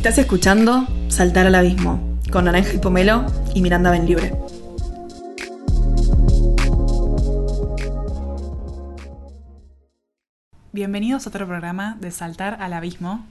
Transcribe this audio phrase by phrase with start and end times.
[0.00, 4.32] Estás escuchando Saltar al Abismo con Naranja y Pomelo y Miranda Benlibre.
[10.72, 13.26] Bienvenidos a otro programa de Saltar al Abismo.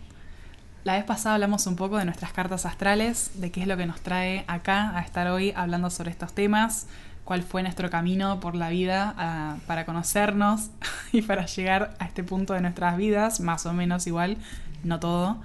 [0.83, 3.87] La vez pasada hablamos un poco de nuestras cartas astrales, de qué es lo que
[3.87, 6.85] nos trae acá a estar hoy hablando sobre estos temas,
[7.23, 10.69] cuál fue nuestro camino por la vida ah, para conocernos
[11.13, 14.37] y para llegar a este punto de nuestras vidas, más o menos igual,
[14.83, 15.39] no todo.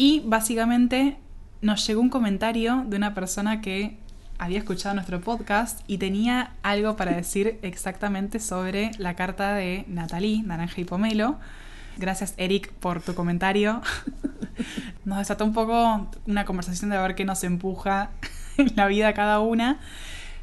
[0.00, 1.16] Y básicamente
[1.60, 3.98] nos llegó un comentario de una persona que
[4.38, 10.44] había escuchado nuestro podcast y tenía algo para decir exactamente sobre la carta de Natalie,
[10.44, 11.40] Naranja y Pomelo.
[11.96, 13.82] Gracias Eric por tu comentario.
[15.04, 18.10] Nos desató un poco una conversación de ver qué nos empuja
[18.56, 19.80] en la vida cada una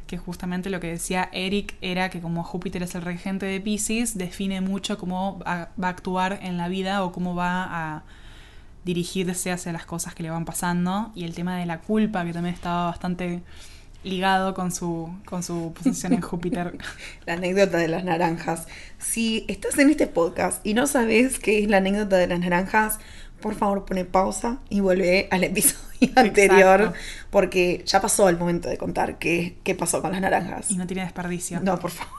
[0.06, 4.18] que justamente lo que decía Eric era que como Júpiter es el regente de Pisces,
[4.18, 8.02] define mucho cómo va a actuar en la vida o cómo va a
[8.86, 11.12] dirigirse hacia las cosas que le van pasando.
[11.14, 13.42] Y el tema de la culpa, que también estaba bastante
[14.04, 16.78] ligado con su, con su posición en Júpiter.
[17.26, 18.68] La anécdota de las naranjas.
[18.98, 23.00] Si estás en este podcast y no sabes qué es la anécdota de las naranjas,
[23.40, 26.92] por favor pone pausa y vuelve al episodio anterior,
[27.30, 30.70] porque ya pasó el momento de contar qué, qué pasó con las naranjas.
[30.70, 31.60] Y no tiene desperdicio.
[31.60, 32.14] No, por favor.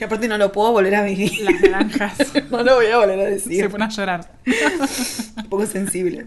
[0.00, 1.40] Y aparte no lo puedo volver a vivir.
[1.40, 2.18] Las naranjas.
[2.50, 3.62] no lo voy a volver a decir.
[3.62, 4.32] Se pone a llorar.
[5.36, 6.26] Un poco sensible.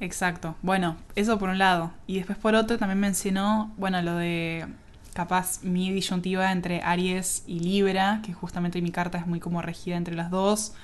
[0.00, 0.56] Exacto.
[0.62, 1.92] Bueno, eso por un lado.
[2.06, 4.66] Y después por otro también mencionó, bueno, lo de
[5.12, 9.96] capaz mi disyuntiva entre Aries y Libra, que justamente mi carta es muy como regida
[9.96, 10.74] entre las dos.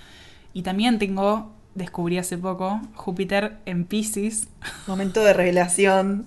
[0.53, 4.49] Y también tengo descubrí hace poco, Júpiter en Pisces.
[4.87, 6.25] Momento de revelación.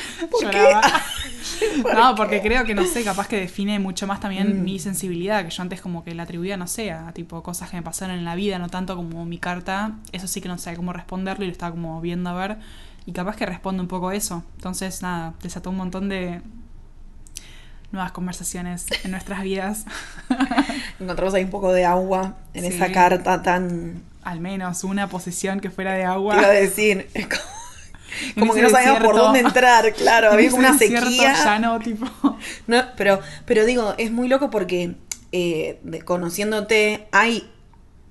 [0.30, 4.64] ¿Por no, porque creo que, no sé, capaz que define mucho más también mm.
[4.64, 7.76] mi sensibilidad, que yo antes como que la atribuía, no sé, a tipo cosas que
[7.76, 9.92] me pasaron en la vida, no tanto como mi carta.
[10.12, 12.58] Eso sí que no sé cómo responderlo y lo estaba como viendo a ver.
[13.06, 14.44] Y capaz que responde un poco a eso.
[14.56, 16.40] Entonces, nada, desató un montón de,
[17.92, 19.84] nuevas conversaciones en nuestras vidas.
[21.00, 24.02] Encontramos ahí un poco de agua en esa carta tan...
[24.22, 26.38] Al menos una posición que fuera de agua.
[26.38, 27.51] a decir, como,
[28.34, 31.34] que no sabíamos por dónde entrar, claro, había una sequía.
[31.34, 32.06] Llano, tipo.
[32.66, 34.94] No, pero, pero digo, es muy loco porque
[35.32, 37.48] eh, conociéndote hay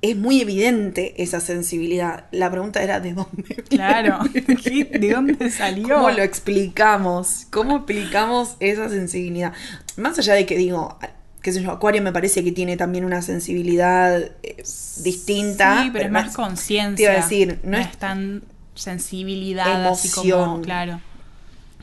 [0.01, 2.25] es muy evidente esa sensibilidad.
[2.31, 3.63] La pregunta era de dónde.
[3.69, 5.95] Claro, ¿de dónde salió?
[5.95, 7.45] ¿Cómo lo explicamos?
[7.51, 9.53] ¿Cómo explicamos esa sensibilidad?
[9.97, 10.97] Más allá de que digo,
[11.41, 14.63] qué sé yo, Acuario me parece que tiene también una sensibilidad eh,
[15.03, 15.83] distinta.
[15.83, 16.95] Sí, pero, es más, conciencia.
[16.95, 18.43] Te iba a decir, no, es tan
[18.75, 20.63] sensibilidad, emoción.
[20.63, 21.01] claro.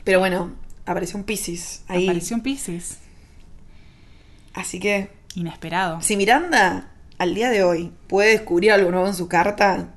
[0.03, 0.51] Pero bueno,
[0.85, 2.07] apareció un Pisces ahí.
[2.07, 2.99] Apareció un Pisces.
[4.53, 5.11] Así que.
[5.35, 6.01] Inesperado.
[6.01, 9.89] Si Miranda al día de hoy puede descubrir algo nuevo en su carta.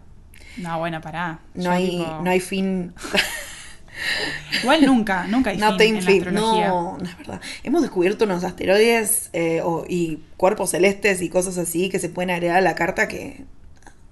[0.59, 1.41] No, bueno, pará.
[1.55, 2.93] No, hay, no hay fin.
[4.63, 6.25] Igual nunca, nunca hay no fin, en fin.
[6.33, 7.41] No, no es verdad.
[7.63, 12.59] Hemos descubierto unos asteroides eh, y cuerpos celestes y cosas así que se pueden agregar
[12.59, 13.45] a la carta que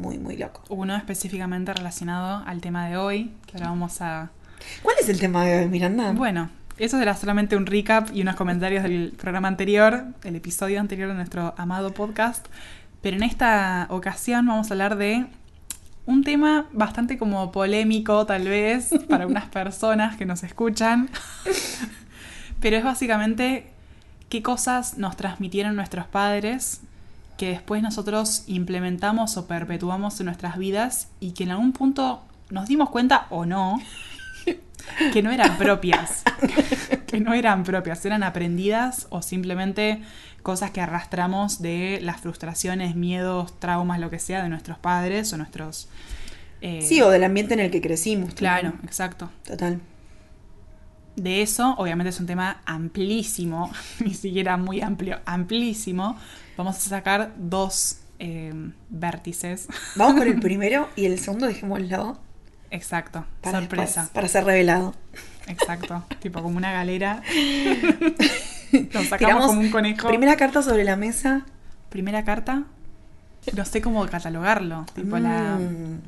[0.01, 0.63] muy, muy loco.
[0.69, 4.31] Uno específicamente relacionado al tema de hoy, que ahora vamos a...
[4.83, 6.13] ¿Cuál es el tema de hoy, Miranda?
[6.13, 11.09] Bueno, eso era solamente un recap y unos comentarios del programa anterior, el episodio anterior
[11.09, 12.47] de nuestro amado podcast.
[13.03, 15.27] Pero en esta ocasión vamos a hablar de
[16.07, 21.11] un tema bastante como polémico tal vez para unas personas que nos escuchan.
[22.61, 23.71] Pero es básicamente
[24.29, 26.81] qué cosas nos transmitieron nuestros padres
[27.41, 32.69] que después nosotros implementamos o perpetuamos en nuestras vidas y que en algún punto nos
[32.69, 33.81] dimos cuenta o no
[35.15, 36.23] que no eran propias,
[37.07, 40.03] que no eran propias, eran aprendidas o simplemente
[40.43, 45.39] cosas que arrastramos de las frustraciones, miedos, traumas, lo que sea, de nuestros padres o
[45.39, 45.89] nuestros...
[46.61, 48.35] Eh, sí, o del ambiente en el que crecimos.
[48.35, 49.31] Claro, exacto.
[49.47, 49.81] Total.
[51.17, 53.73] De eso, obviamente es un tema amplísimo,
[54.05, 56.19] ni siquiera muy amplio, amplísimo.
[56.61, 58.53] Vamos a sacar dos eh,
[58.91, 59.67] vértices.
[59.97, 62.19] Vamos con el primero y el segundo dejémoslo.
[62.71, 64.11] Exacto, sorpresa.
[64.13, 64.95] para ser revelado.
[65.47, 67.23] Exacto, tipo como una galera.
[68.93, 70.07] Nos sacamos como un conejo.
[70.07, 71.47] Primera carta sobre la mesa.
[71.89, 72.65] Primera carta.
[73.57, 74.85] No sé cómo catalogarlo.
[74.95, 76.01] Tipo la, mm.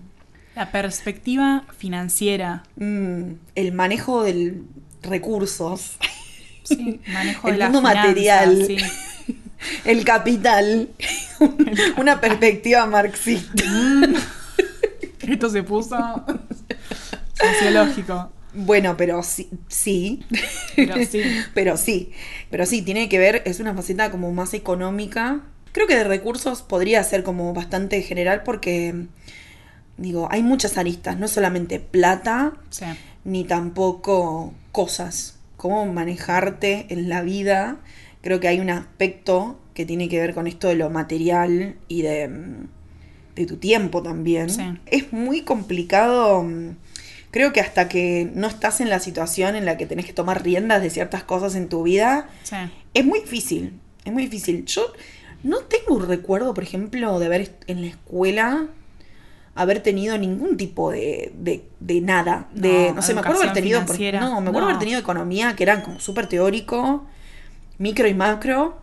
[0.55, 2.65] la perspectiva financiera.
[2.76, 3.37] Mm.
[3.55, 4.61] El manejo de
[5.00, 5.97] recursos.
[6.62, 8.69] Sí, manejo el de mundo material.
[9.85, 10.88] El capital.
[11.97, 13.64] Una perspectiva marxista.
[13.64, 14.14] Mm.
[15.29, 15.97] Esto se puso
[17.35, 18.31] sociológico.
[18.55, 20.25] Bueno, pero sí, sí.
[20.76, 21.23] Pero sí.
[21.55, 22.12] pero sí.
[22.50, 25.41] Pero sí, tiene que ver, es una faceta como más económica.
[25.73, 29.06] Creo que de recursos podría ser como bastante general porque
[29.97, 32.85] digo, hay muchas aristas, no solamente plata, Sí.
[33.25, 35.37] ni tampoco cosas.
[35.56, 37.76] Cómo manejarte en la vida.
[38.23, 42.03] Creo que hay un aspecto que tiene que ver con esto de lo material y
[42.03, 42.67] de, mm,
[43.37, 44.49] de tu tiempo también.
[44.51, 44.63] Sí.
[44.87, 46.43] Es muy complicado.
[46.43, 46.77] mm,
[47.31, 50.43] Creo que hasta que no estás en la situación en la que tenés que tomar
[50.45, 52.57] riendas de ciertas cosas en tu vida, Sí.
[52.93, 53.73] es muy difícil.
[54.05, 54.67] Es muy difícil.
[54.67, 54.93] Yo
[55.43, 58.67] no tengo un recuerdo, por ejemplo, de haber en la escuela
[59.55, 62.49] haber tenido ningún tipo de, de, de nada.
[62.55, 63.85] De, No, no, sé, me acuerdo haber tenido.
[63.87, 64.65] por- no, me acuerdo No.
[64.67, 67.07] haber tenido economía que eran como súper teórico,
[67.79, 68.81] micro y macro.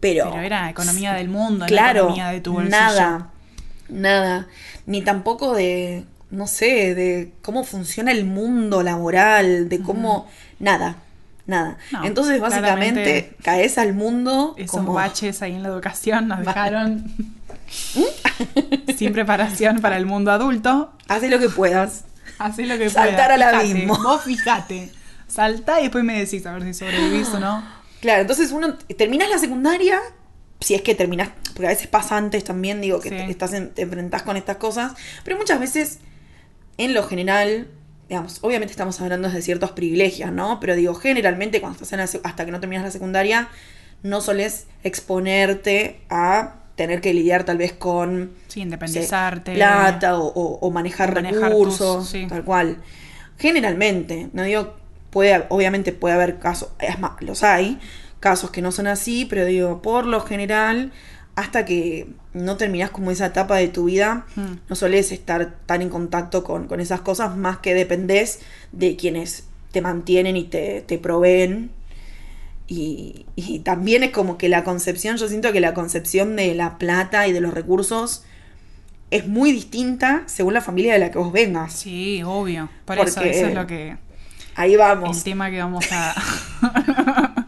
[0.00, 0.30] Pero.
[0.30, 2.76] Pero era economía del mundo, claro, no economía de tu bolsillo.
[2.76, 3.30] Nada.
[3.88, 4.46] Nada.
[4.86, 6.04] Ni tampoco de.
[6.30, 10.28] No sé, de cómo funciona el mundo laboral, de cómo.
[10.58, 10.96] Nada.
[11.46, 11.78] Nada.
[11.90, 14.92] No, Entonces, básicamente, caes al mundo Esos como.
[14.92, 17.12] baches ahí en la educación nos dejaron
[18.96, 20.92] sin preparación para el mundo adulto.
[21.08, 22.04] Haz lo que puedas.
[22.38, 23.30] Así lo que Saltar puedas.
[23.30, 23.98] al Fíjate, abismo.
[24.02, 24.92] Vos fijate.
[25.26, 27.62] Saltá y después me decís a ver si sobrevivís o no.
[28.00, 30.00] Claro, entonces uno terminas la secundaria,
[30.60, 33.16] si es que terminas, porque a veces pasa antes también, digo, que Sí.
[33.16, 34.92] te, estás en- te enfrentás con estas cosas,
[35.24, 35.98] pero muchas veces,
[36.78, 37.68] en lo general,
[38.08, 40.58] digamos, obviamente estamos hablando de ciertos privilegios, ¿no?
[40.60, 43.48] Pero digo, generalmente cuando estás en la hasta que no terminas la secundaria,
[44.02, 49.52] no soles exponerte a tener que lidiar tal vez con Sí, independizarte.
[49.54, 52.26] plata o, o- o manejar, recursos, tus- sí.
[52.26, 52.78] tal cual.
[53.38, 54.74] Generalmente, no digo,
[55.10, 57.78] puede, obviamente puede haber casos, es más, los hay,
[58.20, 60.92] casos que no son así, pero digo, por lo general,
[61.36, 64.52] hasta que no terminás como esa etapa de tu vida, Mm.
[64.68, 68.40] no solés estar tan en contacto con, con esas cosas, más que dependés
[68.72, 71.70] de quienes te mantienen y te, te proveen.
[72.66, 76.78] Y, y también es como que la concepción, yo siento que la concepción de la
[76.78, 78.22] plata y de los recursos
[79.10, 81.72] es muy distinta según la familia de la que vos vengas.
[81.72, 82.68] Sí, obvio.
[82.84, 83.96] Por eso es lo que.
[84.60, 85.16] Ahí vamos.
[85.16, 86.14] El tema que vamos a.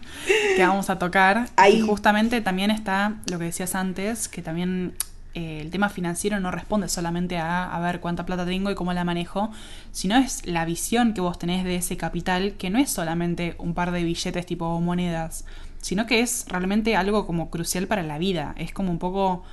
[0.56, 1.50] que vamos a tocar.
[1.56, 1.80] Ahí.
[1.80, 4.94] Y justamente también está lo que decías antes, que también
[5.34, 8.94] eh, el tema financiero no responde solamente a, a ver cuánta plata tengo y cómo
[8.94, 9.50] la manejo,
[9.90, 13.74] sino es la visión que vos tenés de ese capital, que no es solamente un
[13.74, 15.44] par de billetes tipo monedas,
[15.82, 18.54] sino que es realmente algo como crucial para la vida.
[18.56, 19.44] Es como un poco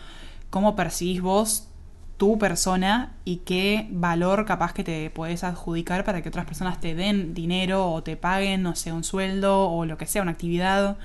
[0.49, 1.68] cómo percibís vos
[2.19, 6.93] tu persona y qué valor capaz que te podés adjudicar para que otras personas te
[6.93, 10.97] den dinero o te paguen, no sé, un sueldo o lo que sea, una actividad.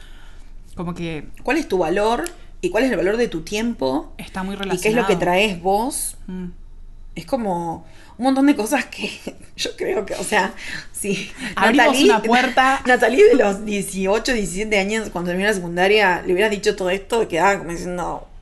[0.75, 2.25] Como que ¿Cuál es tu valor
[2.61, 4.13] y cuál es el valor de tu tiempo?
[4.19, 4.83] está muy ¿Y relacionado.
[4.83, 6.17] qué es lo que traes vos?
[6.27, 6.47] Mm.
[7.15, 7.87] Es como
[8.19, 9.09] un montón de cosas que
[9.57, 10.53] yo creo que, o sea,
[10.91, 11.31] sí.
[11.55, 12.83] Abrimos una puerta.
[12.87, 17.29] Natalie de los 18, 17 años, cuando terminó la secundaria, le hubieras dicho todo esto,
[17.29, 18.34] quedaba como diciendo, "Oh,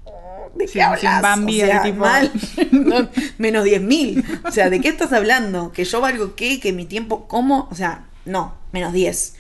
[0.54, 1.16] ¿de qué sí, hablas?
[1.16, 2.30] un Bambi o sea, del tipo- mal.
[2.72, 3.08] No,
[3.38, 4.24] menos 10 mil.
[4.44, 5.72] O sea, ¿de qué estás hablando?
[5.72, 6.60] ¿Que yo valgo qué?
[6.60, 7.68] ¿Que mi tiempo cómo?
[7.70, 9.34] O sea, no, menos 10.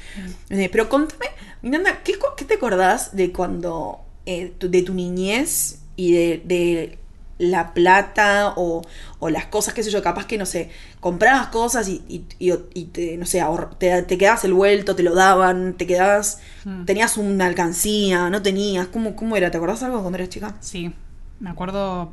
[0.50, 1.26] Eh, Pero contame,
[1.62, 6.98] Miranda, ¿qué, qué te acordás de cuando, eh, de tu niñez y de, de
[7.42, 8.82] la plata o,
[9.18, 12.54] o las cosas, qué sé yo, capaz que, no sé, comprabas cosas y, y, y-
[12.74, 16.40] y te, no sé, ahor- te, te quedabas el vuelto, te lo daban, te quedabas,
[16.64, 16.84] Mm.
[16.84, 19.50] tenías una alcancía, no tenías, ¿cómo, cómo era?
[19.50, 20.54] ¿Te acordás algo cuando eras chica?
[20.60, 20.92] Sí,
[21.40, 22.12] me acuerdo.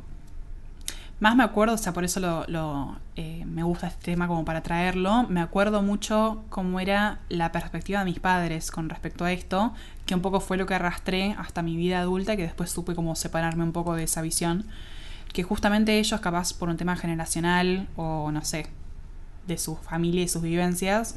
[1.20, 4.46] Más me acuerdo, o sea, por eso lo, lo, eh, me gusta este tema como
[4.46, 5.24] para traerlo.
[5.28, 9.74] Me acuerdo mucho cómo era la perspectiva de mis padres con respecto a esto,
[10.06, 13.14] que un poco fue lo que arrastré hasta mi vida adulta, que después supe como
[13.16, 14.64] separarme un poco de esa visión.
[15.32, 18.66] Que justamente ellos, capaz por un tema generacional o no sé,
[19.46, 21.16] de su familia y sus vivencias,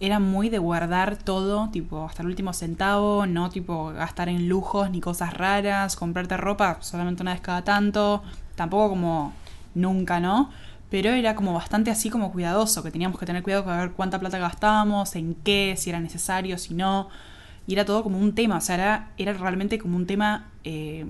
[0.00, 4.90] era muy de guardar todo, tipo, hasta el último centavo, no tipo gastar en lujos
[4.90, 8.22] ni cosas raras, comprarte ropa solamente una vez cada tanto,
[8.56, 9.34] tampoco como
[9.74, 10.50] nunca, ¿no?
[10.90, 14.18] Pero era como bastante así como cuidadoso, que teníamos que tener cuidado con ver cuánta
[14.18, 17.08] plata gastábamos, en qué, si era necesario, si no.
[17.66, 21.04] Y era todo como un tema, o sea, era, era realmente como un tema eh,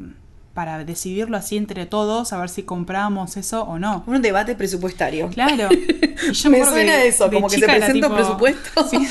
[0.55, 4.03] para decidirlo así entre todos, a ver si comprábamos eso o no.
[4.07, 5.29] Un debate presupuestario.
[5.29, 5.69] Claro.
[6.23, 8.87] Y yo Me suena de- eso, de como que se presenta un presupuesto.
[8.91, 9.09] Sí.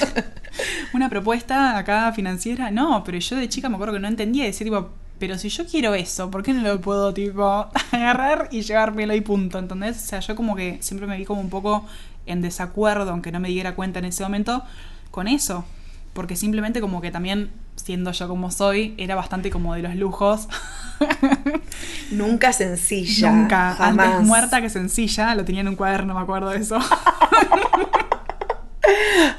[0.93, 2.69] Una propuesta acá financiera.
[2.71, 5.65] No, pero yo de chica me acuerdo que no entendía decía tipo, pero si yo
[5.65, 9.57] quiero eso, ¿por qué no lo puedo tipo agarrar y llevármelo y punto?
[9.59, 9.97] ¿Entendés?
[9.97, 11.85] O sea, yo como que siempre me vi como un poco
[12.25, 14.63] en desacuerdo, aunque no me diera cuenta en ese momento,
[15.11, 15.65] con eso.
[16.13, 17.49] Porque simplemente como que también,
[17.83, 20.47] siendo yo como soy, era bastante como de los lujos.
[22.11, 23.31] Nunca sencilla.
[23.31, 23.75] Nunca.
[23.75, 24.07] Jamás.
[24.07, 25.33] Antes muerta que sencilla.
[25.35, 26.79] Lo tenía en un cuaderno, me acuerdo de eso.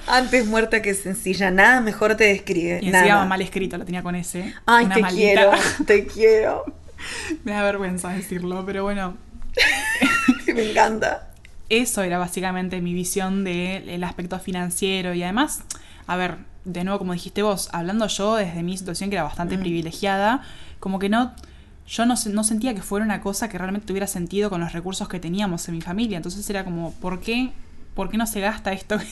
[0.06, 1.50] Antes muerta que sencilla.
[1.50, 2.80] Nada mejor te describe.
[2.82, 3.24] Y encima Nada.
[3.26, 4.54] mal escrito, lo tenía con ese.
[4.66, 5.50] Ay, te quiero,
[5.86, 6.64] te quiero.
[7.44, 9.16] Me da vergüenza decirlo, pero bueno.
[10.54, 11.28] Me encanta.
[11.68, 15.62] Eso era básicamente mi visión del aspecto financiero y además,
[16.08, 19.56] a ver, de nuevo, como dijiste vos, hablando yo desde mi situación que era bastante
[19.56, 19.60] Mm.
[19.60, 20.42] privilegiada,
[20.78, 21.32] como que no,
[21.86, 25.08] yo no, no sentía que fuera una cosa que realmente tuviera sentido con los recursos
[25.08, 26.16] que teníamos en mi familia.
[26.18, 27.52] Entonces era como, ¿por qué,
[27.94, 28.98] por qué no se gasta esto?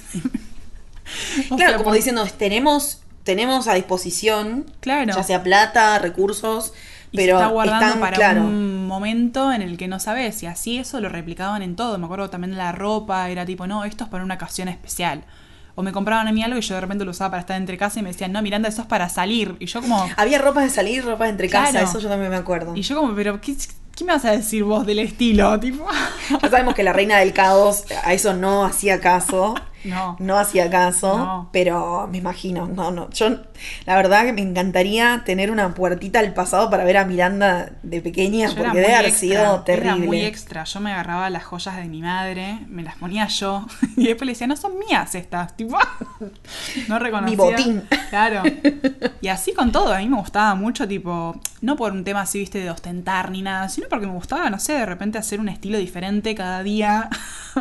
[1.48, 5.14] Claro, sea, como por- diciendo, tenemos, tenemos a disposición, Claro.
[5.16, 6.74] ya sea plata, recursos,
[7.12, 10.42] Y pero se está guardando están, para claro, un momento en el que no sabes.
[10.42, 11.96] Y así eso lo replicaban en todo.
[11.96, 15.24] Me acuerdo también de la ropa, era tipo, no, esto es para una ocasión especial.
[15.78, 17.78] O me compraban a mí algo y yo de repente lo usaba para estar entre
[17.78, 19.54] casa y me decían, no, Miranda, eso es para salir.
[19.61, 21.87] Y yo como, había ropa de salir, ropa de entre casa, Claro.
[21.87, 22.75] eso yo también me acuerdo.
[22.75, 23.54] y yo como, pero ¿qué,
[23.94, 25.61] qué me vas a decir vos del estilo?
[25.61, 25.87] Tipo,
[26.42, 29.54] Ya sabemos que la reina del caos a eso no hacía caso.
[29.85, 30.16] no.
[30.18, 31.49] No hacía caso, No.
[31.52, 33.08] pero me imagino, no, no.
[33.11, 33.28] Yo,
[33.87, 38.00] la verdad que me encantaría tener una puertita al pasado para ver a Miranda de
[38.00, 39.90] pequeña, Yo era porque muy debe haber extra, sido terrible.
[39.90, 40.64] Era muy extra.
[40.64, 43.66] Yo me agarraba las joyas de mi madre, me las ponía yo
[43.97, 45.56] y después le decía, no son mías estas.
[45.56, 45.78] Tipo,
[46.88, 47.30] no reconocía.
[47.30, 47.82] Mi botín.
[48.11, 48.42] Claro.
[49.20, 49.92] Y así con todo.
[49.92, 53.42] A mí me gustaba mucho, tipo, no por un tema así, viste, de ostentar ni
[53.42, 57.08] nada, sino porque me gustaba, no sé, de repente hacer un estilo diferente cada día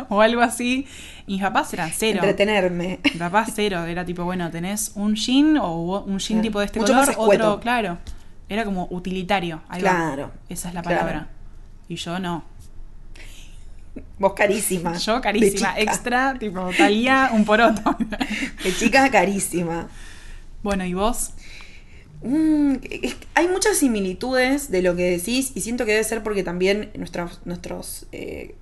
[0.08, 0.86] o algo así.
[1.28, 2.18] Mis papás eran cero.
[2.20, 2.98] Entretenerme.
[3.04, 6.42] Mi papá cero, era tipo, bueno, tenés un jean o un jean Claro.
[6.42, 7.98] tipo de este Mucho color, otro, claro.
[8.48, 9.60] Era como utilitario.
[9.68, 9.90] Ahí va.
[9.90, 10.30] Claro.
[10.48, 10.98] Esa es la Claro.
[11.00, 11.28] palabra.
[11.88, 12.44] Y yo no.
[14.18, 14.96] Vos carísima.
[14.96, 17.96] Yo carísima, extra, tipo, talía un poroto.
[18.64, 19.88] De chica carísima.
[20.62, 21.30] bueno, ¿y vos?
[22.22, 22.74] Mm,
[23.34, 27.40] hay muchas similitudes de lo que decís y siento que debe ser porque también nuestros,
[27.44, 28.56] nuestros eh,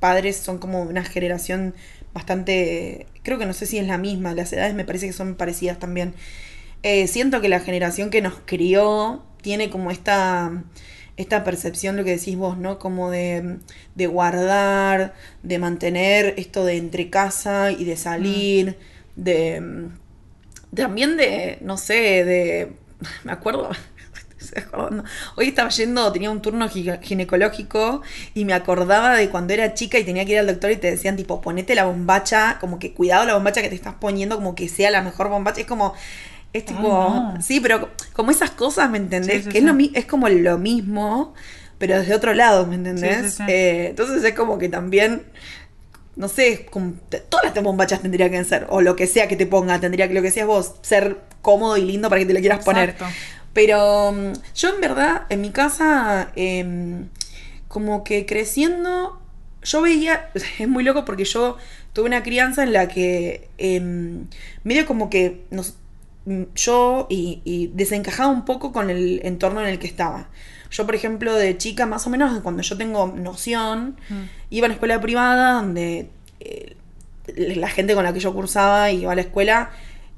[0.00, 1.74] padres son como una generación
[2.14, 5.34] bastante, creo que no sé si es la misma, las edades me parece que son
[5.34, 6.14] parecidas también.
[6.82, 10.64] Eh, siento que la generación que nos crió tiene como esta,
[11.16, 12.78] esta percepción, lo que decís vos, ¿no?
[12.78, 13.58] Como de,
[13.94, 18.78] de guardar, de mantener esto de entre casa y de salir,
[19.16, 22.72] de mm, también de, no sé, de,
[23.24, 23.70] me acuerdo.
[25.36, 28.02] hoy estaba yendo, tenía un turno gi- ginecológico
[28.34, 30.90] y me acordaba de cuando era chica y tenía que ir al doctor y te
[30.90, 34.54] decían tipo, ponete la bombacha, como que cuidado la bombacha que te estás poniendo, como
[34.54, 35.94] que sea la mejor bombacha, es como...
[36.52, 37.40] Es tipo, no.
[37.40, 39.36] sí, pero como esas cosas, ¿me entendés?
[39.36, 41.32] Sí, sí, que Es, lo, mi- es como lo mismo,
[41.78, 43.38] pero desde otro lado, ¿me entendés?
[43.46, 45.22] Eh, entonces es como que también
[46.16, 46.66] no sé,
[47.28, 50.14] todas las bombachas tendría que ser, o lo que sea que te ponga, tendría que,
[50.14, 52.96] lo que seas vos, ser cómodo y lindo para que te lo quieras poner.
[53.52, 57.08] Pero mm, yo en verdad, en mi casa, em,
[57.68, 59.20] como que creciendo,
[59.62, 61.56] yo veía, es muy loco porque yo
[61.92, 64.26] tuve una crianza en la que em,
[64.64, 65.74] medio como que nos,
[66.26, 70.28] mm, yo y, y desencajaba un poco con el entorno en el que estaba.
[70.70, 74.22] Yo, por ejemplo, de chica, más o menos cuando yo tengo noción, Mm.
[74.50, 76.76] iba a una escuela privada donde eh,
[77.36, 79.70] la gente con la que yo cursaba y iba a la escuela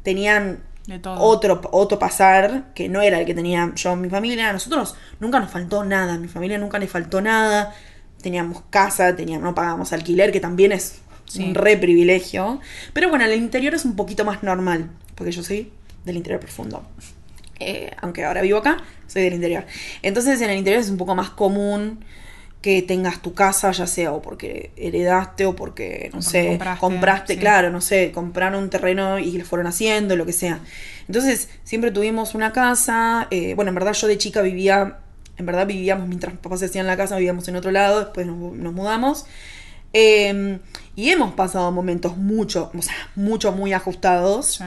[0.03, 1.15] tenían De todo.
[1.21, 4.51] otro, otro pasar que no era el que tenía yo en mi familia.
[4.51, 7.75] A nosotros nunca nos faltó nada, a mi familia nunca le faltó nada.
[8.21, 11.43] Teníamos casa, teníamos, no pagábamos alquiler, que también es Sí.
[11.45, 12.61] un re privilegio.
[12.93, 15.73] Pero bueno, el interior es un poquito más normal, porque yo soy
[16.05, 16.85] del interior profundo.
[17.59, 19.65] Eh, aunque ahora vivo acá, soy del interior.
[20.03, 22.05] Entonces en el interior es un poco más común
[22.63, 26.49] que tengas tu casa, ya sea o porque heredaste o porque, no O porque sé,
[26.49, 27.41] compraste, compraste, sí.
[27.41, 30.61] claro, no sé, compraron un terreno y lo fueron haciendo, lo que sea.
[31.09, 34.99] Entonces siempre tuvimos una casa, eh, bueno, en verdad yo de chica vivía,
[35.37, 38.27] en verdad vivíamos mientras mis papás se hacían la casa, vivíamos en otro lado, después
[38.27, 39.27] nos, nos mudamos.
[39.93, 40.59] Eh,
[40.95, 44.63] y hemos pasado momentos mucho, o sea, mucho, muy ajustados.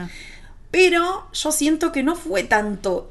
[0.70, 3.10] Pero yo siento que no fue tanto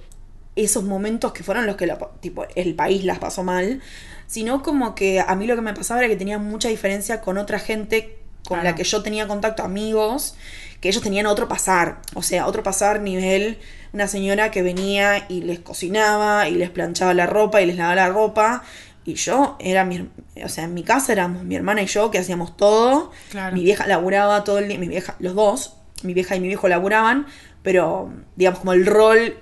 [0.55, 3.81] esos momentos que fueron los que tipo, el país las pasó mal,
[4.27, 7.37] sino como que a mí lo que me pasaba era que tenía mucha diferencia con
[7.37, 8.63] otra gente con Claro.
[8.63, 10.35] la que yo tenía contacto, amigos,
[10.79, 13.57] que ellos tenían otro pasar, o sea, otro pasar nivel,
[13.91, 17.95] una señora que venía y les cocinaba y les planchaba la ropa y les lavaba
[17.95, 18.63] la ropa.
[19.03, 20.09] Y yo era mi,
[20.43, 23.11] o sea, en mi casa éramos mi hermana y yo que hacíamos todo.
[23.31, 23.55] Claro.
[23.55, 26.67] Mi vieja laburaba todo el día, mi vieja, los dos, mi vieja y mi viejo
[26.67, 27.25] laburaban,
[27.63, 29.37] pero digamos como el rol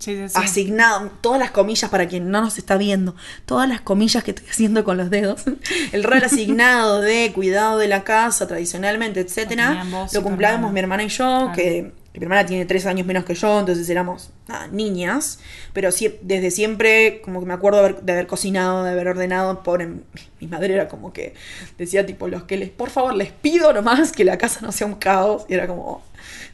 [0.00, 0.34] Sí, sí, sí.
[0.36, 3.14] asignado, todas las comillas para quien no nos está viendo,
[3.46, 5.42] todas las comillas que estoy haciendo con los dedos,
[5.92, 11.08] el rol asignado de cuidado de la casa tradicionalmente, etcétera, lo cumplábamos mi hermana y
[11.08, 11.52] yo, Claro.
[11.54, 15.38] que mi hermana tiene tres años menos que yo, entonces éramos nada, niñas,
[15.72, 19.62] pero sí, desde siempre como que me acuerdo haber- de haber cocinado, de haber ordenado,
[19.62, 21.34] por mi madre era como que
[21.76, 24.86] decía tipo los que les, por favor les pido nomás que la casa no sea
[24.86, 26.02] un caos, y era como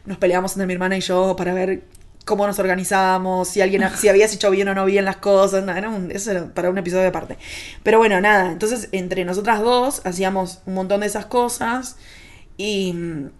[0.05, 1.83] nos peleamos entre mi hermana y yo para ver
[2.25, 5.79] cómo nos organizábamos, si alguien si habías hecho bien o no bien las cosas, nada,
[5.79, 7.37] era un- eso era para un episodio aparte.
[7.83, 11.97] Pero bueno, nada, entonces entre nosotras dos hacíamos un montón de esas cosas
[12.57, 13.31] y mm,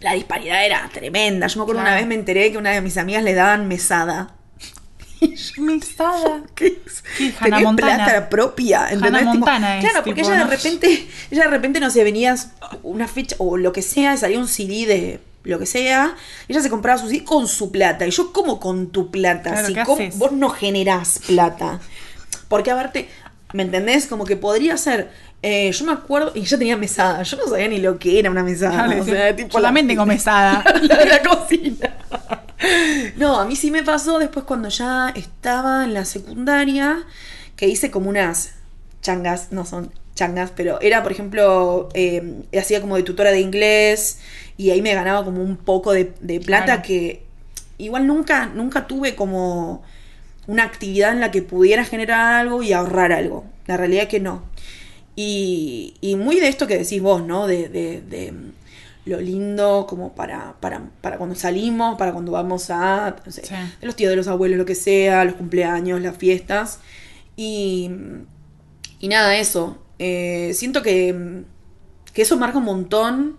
[0.00, 1.48] la disparidad era tremenda.
[1.48, 2.00] Yo me acuerdo una Claro.
[2.02, 4.34] vez me enteré que una de mis amigas le daban mesada.
[5.58, 6.42] Mixada.
[6.54, 7.02] ¿Qué es?
[7.16, 8.04] Sí, Tenés Montana.
[8.04, 8.88] plata propia.
[8.90, 9.22] ¿entendés?
[9.22, 12.52] Tipo, Montana es, Claro, porque tipo, ella de repente, ella de repente, no sé, venías
[12.84, 16.14] una fecha o lo que sea, salía un CD de lo que sea,
[16.46, 18.06] ella se compraba su CD con su plata.
[18.06, 19.50] Y yo, como con tu plata?
[19.52, 21.80] Claro, si ¿qué cómo- vos no generás plata.
[22.48, 23.08] Porque, a verte,
[23.52, 24.06] ¿me entendés?
[24.06, 25.10] Como que podría ser.
[25.42, 28.28] eh, yo me acuerdo, y ella tenía mesada, yo no sabía ni lo que era
[28.30, 28.86] una mesada.
[28.86, 30.64] Claro, o sea, tipo Yo también tengo mesada.
[30.82, 31.94] la de la cocina.
[33.16, 37.04] No, a mí sí me pasó después cuando ya estaba en la secundaria,
[37.56, 38.54] que hice como unas
[39.02, 44.18] changas, no son changas, pero era, por ejemplo, eh, hacía como de tutora de inglés
[44.56, 46.82] y ahí me ganaba como un poco de, de plata Claro.
[46.82, 47.22] que
[47.78, 49.82] igual nunca, nunca tuve como
[50.48, 53.44] una actividad en la que pudiera generar algo y ahorrar algo.
[53.66, 54.42] La realidad es que no.
[55.14, 57.46] Y, y muy de esto que decís vos, ¿no?
[57.46, 58.32] De, de- de
[59.04, 63.54] lo lindo como para, para, para cuando salimos, para cuando vamos a, no sé, Sí.
[63.80, 66.80] los tíos, de los abuelos, lo que sea, los cumpleaños, las fiestas.
[67.36, 67.90] Y,
[68.98, 69.78] y nada, eso.
[69.98, 71.44] Eh, siento que,
[72.12, 73.36] que eso marca un montón.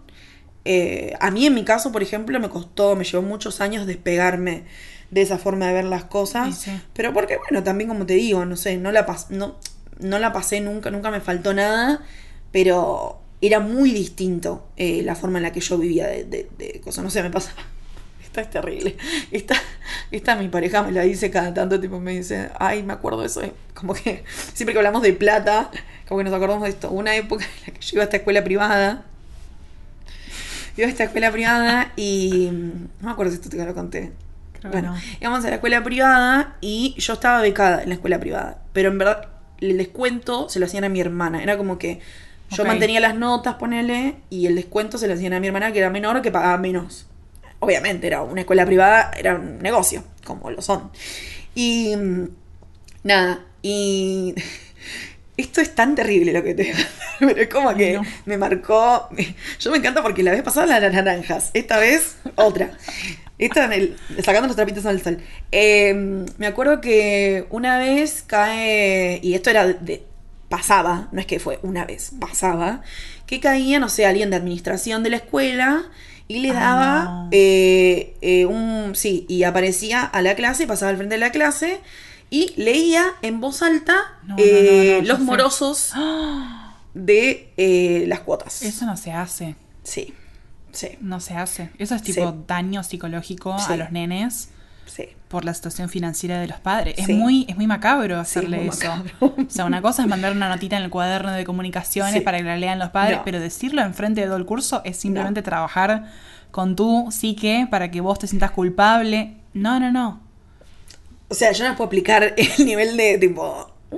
[0.66, 4.66] Eh, a mí en mi caso, por ejemplo, me costó, me llevó muchos años despegarme
[5.12, 6.56] de esa forma de ver las cosas.
[6.60, 6.82] Sí, sí.
[6.94, 9.58] Pero porque, bueno, también como te digo, no sé, no la, pas no,
[10.00, 12.04] no la pasé nunca, nunca me faltó nada,
[12.52, 16.82] pero era muy distinto eh, la forma en la que yo vivía de, de, de
[16.82, 17.04] cosas.
[17.04, 17.54] No sé, me pasa.
[18.30, 18.96] Esta es terrible.
[19.32, 19.56] Esta,
[20.12, 23.28] esta mi pareja me la dice cada tanto, tipo me dice, ay, me acuerdo de
[23.28, 23.42] eso.
[23.42, 23.54] eh".
[23.74, 25.72] Como que siempre que hablamos de plata,
[26.08, 26.92] como que nos acordamos de esto.
[26.92, 29.04] Una época en la que yo iba a esta escuela privada.
[30.78, 32.50] Iba a esta escuela privada y.
[32.52, 34.12] No me acuerdo si esto te lo conté.
[34.60, 35.02] Creo Bueno, no.
[35.20, 38.60] íbamos a la escuela privada y yo estaba becada en la escuela privada.
[38.74, 39.28] Pero en verdad,
[39.60, 41.42] el descuento se lo hacían a mi hermana.
[41.42, 42.00] Era como que
[42.52, 45.80] yo mantenía las notas, ponele, y el descuento se lo hacían a mi hermana, que
[45.80, 47.06] era menor, que pagaba menos.
[47.60, 50.92] Obviamente, era una escuela privada, era un negocio, como lo son.
[51.56, 51.96] Y.
[53.04, 54.36] Nada, y.
[55.38, 56.74] Esto es tan terrible lo que te
[57.20, 58.02] pero es como que no.
[58.26, 59.08] me marcó.
[59.60, 62.72] Yo me encanta porque la vez pasada las naranjas, esta vez otra.
[63.38, 65.20] Esta en el, sacando los trapitos al sol.
[65.54, 70.04] Eh, me acuerdo que una vez cae, y esto era de,
[70.50, 72.82] pasaba, no es que fue una vez, pasaba,
[73.26, 75.90] que caía, no sé, alguien de administración de la escuela
[76.30, 80.96] y le Ah, daba eh, eh, un, sí, y aparecía a la clase, pasaba al
[80.98, 81.82] frente de la clase
[82.30, 86.78] y leía en voz alta No, eh, no, no, yo los morosos ¡Ah!
[86.94, 88.62] de eh, las cuotas.
[88.64, 89.56] Eso no se hace.
[89.84, 90.14] Sí,
[90.72, 91.72] sí, No se hace.
[91.80, 92.38] Eso es tipo Sí.
[92.48, 93.74] daño psicológico Sí.
[93.74, 94.50] a los nenes
[94.90, 95.10] sí.
[95.28, 96.96] por la situación financiera de los padres.
[96.98, 98.88] Es muy, es muy macabro Sí, hacerle muy eso.
[98.88, 99.36] macabro.
[99.38, 102.44] O sea, una cosa es mandar una notita en el cuaderno de comunicaciones para que
[102.44, 103.24] la lean los padres, No.
[103.26, 106.12] pero decirlo enfrente de todo el curso es simplemente trabajar
[106.52, 109.36] con tu psique para que vos te sientas culpable.
[109.54, 110.22] No, no, no.
[111.30, 113.72] O sea, yo no puedo explicar el nivel de tipo.
[113.92, 113.96] mm.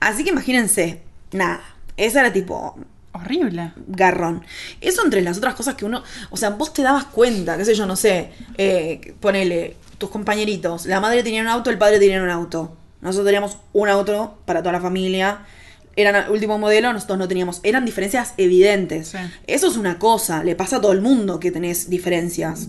[0.00, 1.00] Así que imagínense,
[1.32, 1.60] nada.
[1.96, 2.78] Esa era tipo
[3.12, 3.72] Horrible.
[3.86, 4.42] garrón.
[4.80, 6.02] Eso entre las otras cosas que uno.
[6.30, 8.30] O sea, vos te dabas cuenta, qué sé yo, no sé.
[8.56, 10.86] eh, ponele, tus compañeritos.
[10.86, 12.76] La madre tenía un auto, el padre tenía un auto.
[13.00, 15.40] Nosotros teníamos un auto para toda la familia.
[15.94, 17.60] Eran último modelo, nosotros no teníamos.
[17.62, 19.08] Eran diferencias evidentes.
[19.08, 19.18] Sí.
[19.46, 22.68] Eso es una cosa, le pasa a todo el mundo que tenés diferencias.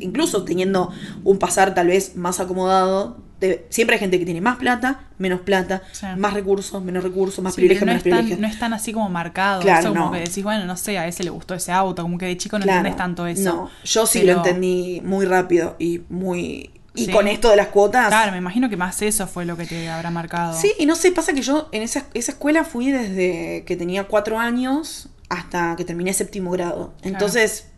[0.00, 0.92] Incluso teniendo
[1.24, 3.18] un pasar tal vez más acomodado.
[3.48, 6.06] Te- siempre hay gente que tiene más plata, menos plata, Sí.
[6.16, 8.40] más recursos, menos recursos, más Sí, privilegios, no, menos es tan, privilegios.
[8.40, 9.62] no es tan así como marcado.
[9.62, 10.12] Claro, como no.
[10.12, 12.02] que decís, bueno, no sé, a ese le gustó ese auto.
[12.02, 13.42] Como que de chico no Claro, entendés tanto eso.
[13.52, 16.70] No, yo sí Pero- lo entendí muy rápido y muy.
[16.94, 17.10] Y Sí.
[17.10, 18.08] con esto de las cuotas.
[18.08, 20.54] Claro, me imagino que más eso fue lo que te habrá marcado.
[20.60, 24.04] Sí, y no sé, pasa que yo en esa, esa escuela fui desde que tenía
[24.04, 26.92] cuatro años hasta que terminé séptimo grado.
[27.02, 27.68] Entonces,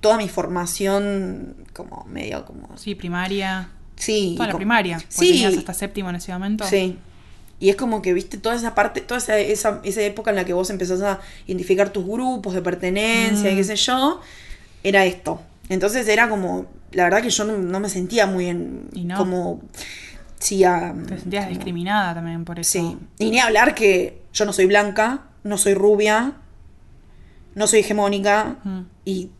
[0.00, 2.76] toda mi formación, como medio como.
[2.76, 3.68] Sí, primaria.
[4.04, 4.34] Sí.
[4.36, 4.98] Toda la primaria.
[5.08, 5.28] Sí.
[5.30, 6.64] Tenías hasta séptimo en ese momento.
[6.66, 6.98] Sí.
[7.60, 10.44] Y es como que, viste, toda esa parte, toda esa, esa, esa época en la
[10.44, 13.56] que vos empezás a identificar tus grupos de pertenencia y Mm.
[13.56, 14.20] qué sé yo,
[14.82, 15.40] era esto.
[15.68, 19.16] Entonces era como, la verdad que yo no, no me sentía muy en, Y no.
[19.16, 19.60] como,
[20.40, 22.72] sí, a- Te sentías como- discriminada también por eso.
[22.72, 22.98] Sí.
[23.20, 26.32] Y ni hablar que yo no soy blanca, no soy rubia,
[27.54, 28.80] no soy hegemónica Mm.
[29.04, 29.30] y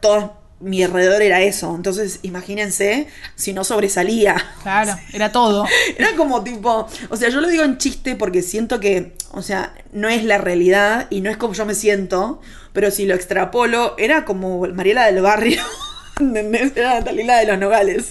[0.00, 1.74] todo mi alrededor era eso.
[1.74, 4.36] Entonces, imagínense si no sobresalía.
[4.62, 5.66] Claro, era todo.
[5.98, 9.74] Era como tipo, o sea, yo lo digo en chiste porque siento que, o sea,
[9.92, 12.40] no es la realidad y no es como yo me siento,
[12.72, 15.62] pero si lo extrapolo, era como Mariela del Barrio,
[16.20, 16.72] ¿entendés?
[16.76, 18.10] Era Talila de los Nogales.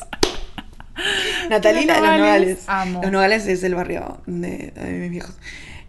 [1.49, 2.59] Natalina de los Nogales.
[2.67, 3.01] Amo.
[3.01, 5.35] Los Nogales es el barrio de, de mis viejos.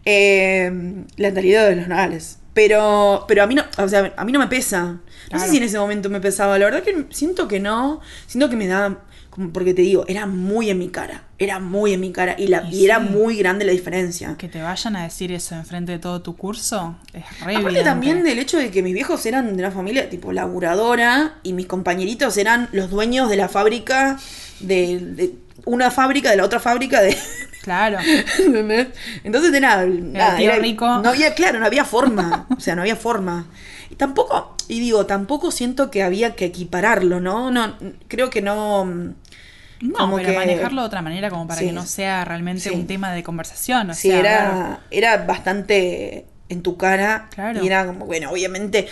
[0.05, 0.71] Eh,
[1.17, 2.39] la natalidad de los Nogales.
[2.55, 4.83] Pero, pero a mí no, o sea, a mí no me pesa.
[4.85, 5.45] No Claro.
[5.45, 6.59] sé si en ese momento me pesaba.
[6.59, 8.01] La verdad que siento que no.
[8.27, 8.99] Siento que me da.
[9.31, 11.23] Como porque te digo, era muy en mi cara.
[11.39, 12.35] Era muy en mi cara.
[12.39, 14.37] Y, la, Y y era muy grande la diferencia.
[14.37, 17.85] Que te vayan a decir eso enfrente de todo tu curso es re Aparte evidente.
[17.85, 21.65] también del hecho de que mis viejos eran de una familia tipo laburadora y mis
[21.67, 24.19] compañeritos eran los dueños de la fábrica,
[24.61, 27.17] de, de una fábrica, de la otra fábrica, de...
[27.63, 27.99] Claro.
[28.39, 28.89] ¿entendés?
[29.25, 30.87] Entonces era, nada, tío era- rico.
[30.99, 33.47] no había, claro, no había forma, o sea, no había forma.
[33.91, 37.51] Y tampoco, y digo, tampoco siento que había que equipararlo, ¿no?
[37.51, 37.77] No,
[38.09, 38.85] creo que no...
[38.85, 41.67] No, Como pero que- manejarlo de otra manera como para Sí.
[41.67, 42.71] que no sea realmente Sí.
[42.71, 43.91] un tema de conversación.
[43.91, 47.29] O Sí, sea, era, era bastante en tu cara.
[47.35, 47.63] Claro.
[47.63, 48.87] Y era como, bueno, obviamente,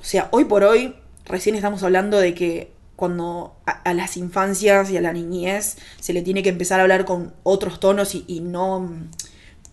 [0.00, 4.88] o sea, hoy por hoy, recién estamos hablando de que cuando a, a las infancias
[4.92, 8.24] y a la niñez se le tiene que empezar a hablar con otros tonos y,
[8.28, 9.08] y no mm,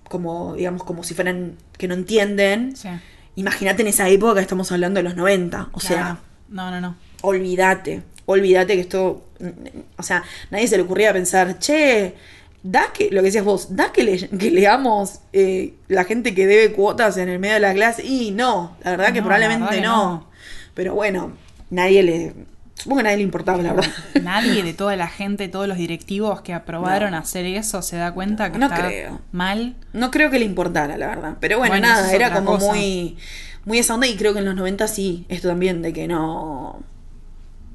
[0.09, 2.75] como, digamos, como si fueran que no entienden.
[2.75, 2.89] sí,
[3.35, 5.69] Imagínate en esa época estamos hablando de los 90.
[5.73, 6.17] O sea.
[6.49, 6.95] No, no, no.
[7.21, 9.49] olvídate, olvídate que esto, mm,
[9.97, 12.15] o sea, nadie se le ocurría pensar, che,
[12.63, 16.47] da que, lo que decías vos, da que, le- que leamos eh, la gente que
[16.47, 19.69] debe cuotas en el medio de la clase, y no, la verdad que probablemente la
[19.69, 20.09] verdad que no.
[20.15, 20.27] no.
[20.73, 21.33] pero bueno,
[21.69, 22.33] nadie le,
[22.79, 23.91] supongo que a nadie le importaba, la verdad.
[24.23, 27.17] Nadie de toda la gente, todos los directivos que aprobaron No.
[27.17, 29.19] hacer eso se da cuenta que No está creo.
[29.31, 29.75] mal.
[29.93, 32.71] No creo que le importara, la verdad, pero bueno, nada, era como cosa.
[32.73, 33.17] muy,
[33.65, 36.79] muy esa onda, y creo que en los 90 sí, esto también, de que no,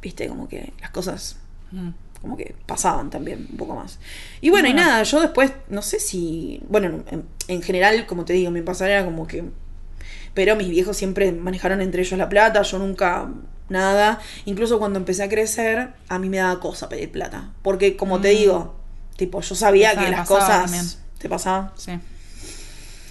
[0.03, 1.37] viste, como que las cosas
[1.71, 1.91] Mm.
[2.21, 3.99] como que pasaban también un poco más.
[4.41, 4.87] Y bueno, y Bueno.
[4.87, 8.91] nada, yo después, no sé si, bueno, en, en general, como te digo, mi pasar
[8.91, 9.45] era como que,
[10.35, 13.29] pero mis viejos siempre manejaron entre ellos la plata, yo nunca
[13.69, 18.21] nada, incluso cuando empecé a crecer, a mí me daba cosa pedir plata, porque como
[18.21, 18.39] te Mm.
[18.39, 18.77] digo,
[19.17, 20.87] tipo, yo sabía que las cosas también.
[21.19, 21.71] te pasaban.
[21.77, 21.93] Sí.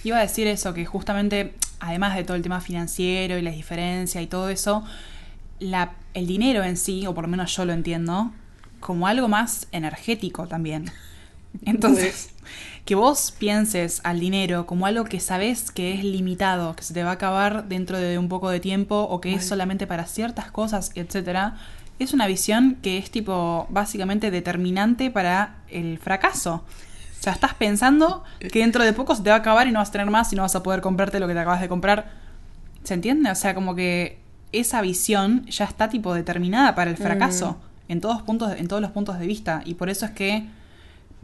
[0.04, 4.20] Iba a decir eso, que justamente, además de todo el tema financiero y la diferencia
[4.22, 4.84] y todo eso,
[5.58, 8.30] la, el dinero en sí, o por lo menos yo lo entiendo,
[8.80, 10.90] como algo más energético también.
[11.64, 12.30] Entonces,
[12.84, 17.02] que vos pienses al dinero como algo que sabes que es limitado, que se te
[17.02, 20.50] va a acabar dentro de un poco de tiempo o que es solamente para ciertas
[20.50, 21.56] cosas, etcétera,
[21.98, 26.64] es una visión que es tipo básicamente determinante para el fracaso.
[27.18, 29.78] O sea, estás pensando que dentro de poco se te va a acabar y no
[29.78, 31.68] vas a tener más y no vas a poder comprarte lo que te acabas de
[31.68, 32.10] comprar.
[32.82, 33.30] ¿Se entiende?
[33.30, 34.18] O sea, como que
[34.52, 37.56] esa visión ya está tipo determinada para el fracaso
[37.88, 39.62] en todos puntos, en todos los puntos de vista.
[39.64, 40.46] Y por eso es que,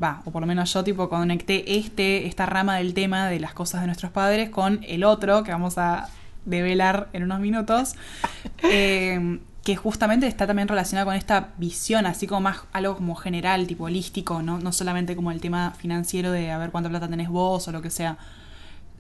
[0.03, 3.55] va, o por lo menos yo tipo conecté este, esta rama del tema de las
[3.55, 6.09] cosas de nuestros padres con el otro que vamos a
[6.45, 7.95] develar en unos minutos.
[8.63, 13.67] eh, que justamente está también relacionado con esta visión, así como más algo como general,
[13.67, 14.59] tipo holístico, ¿no?
[14.59, 17.83] No solamente como el tema financiero de a ver cuánta plata tenés vos o lo
[17.83, 18.17] que sea.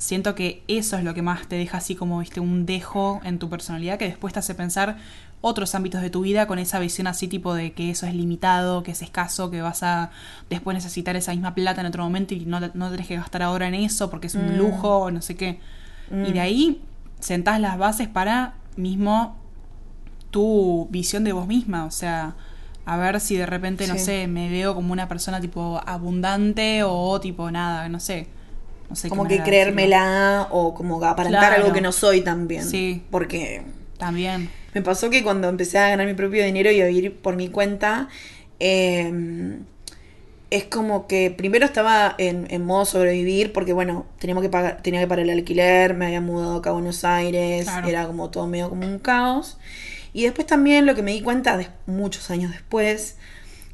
[0.00, 3.38] Siento que eso es lo que más te deja así como, viste, un dejo en
[3.38, 4.96] tu personalidad que después te hace pensar
[5.42, 8.82] otros ámbitos de tu vida con esa visión así tipo de que eso es limitado,
[8.82, 10.10] que es escaso, que vas a
[10.48, 13.68] después necesitar esa misma plata en otro momento y no, no tenés que gastar ahora
[13.68, 14.58] en eso porque es un Mm.
[14.58, 15.60] lujo o no sé qué.
[16.10, 16.32] Y Mm.
[16.32, 16.82] de ahí
[17.18, 19.36] sentás las bases para mismo
[20.30, 22.34] tu visión de vos misma, o sea,
[22.86, 27.20] a ver si de repente, no sé, me veo como una persona tipo abundante o
[27.20, 28.28] tipo nada, no sé.
[28.90, 29.46] No sé qué Como que decirlo.
[29.46, 31.62] creérmela o como aparentar Claro.
[31.62, 32.64] algo que no soy también.
[32.64, 33.02] Sí.
[33.10, 33.62] Porque
[33.96, 34.50] También.
[34.74, 37.48] Me pasó que cuando empecé a ganar mi propio dinero y a vivir por mi
[37.48, 38.08] cuenta,
[38.58, 39.58] eh,
[40.50, 45.00] es como que primero estaba en, en modo sobrevivir porque, bueno, teníamos que pagar, tenía
[45.00, 47.88] que pagar el alquiler, me había mudado acá a Buenos Aires, Claro.
[47.88, 49.58] era como todo medio como un caos.
[50.12, 53.16] Y después también lo que me di cuenta, de, muchos años después,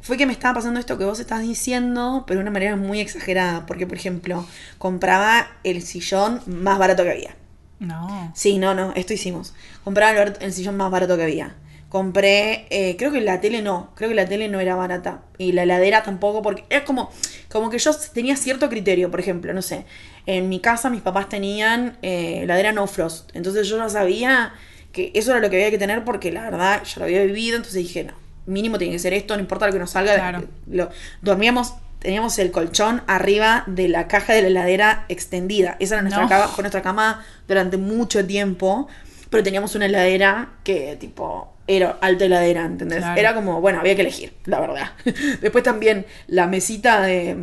[0.07, 3.01] fue que me estaba pasando esto que vos estás diciendo, pero de una manera muy
[3.01, 3.67] exagerada.
[3.67, 4.47] Porque, por ejemplo,
[4.79, 7.37] compraba el sillón más barato que había.
[7.81, 8.31] No.
[8.33, 9.53] Sí, no, no, esto hicimos.
[9.83, 11.57] Compraba el, sillón más barato que había.
[11.89, 15.23] Compré, eh, creo que la tele no, creo que la tele no era barata.
[15.39, 17.11] Y la heladera tampoco, porque es como,
[17.51, 19.87] como que yo tenía cierto criterio, por ejemplo, no sé.
[20.27, 23.35] En mi casa mis papás tenían eh, heladera no frost.
[23.35, 24.55] Entonces yo ya sabía
[24.93, 27.57] que eso era lo que había que tener porque la verdad yo lo había vivido.
[27.57, 30.15] Entonces dije, no, mínimo tiene que ser esto, no importa lo que nos salga.
[30.15, 30.45] Claro.
[30.71, 30.91] Lo-
[31.23, 35.77] dormíamos, teníamos el colchón arriba de la caja de la heladera extendida.
[35.81, 36.29] Esa era nuestra No.
[36.29, 38.89] cama, fue nuestra cama durante mucho tiempo.
[39.29, 42.99] Pero teníamos una heladera que, tipo, era alta heladera, ¿entendés?
[42.99, 43.21] Claro.
[43.21, 44.93] Era como, bueno, había que elegir, la verdad.
[45.41, 47.37] Después también la mesita de.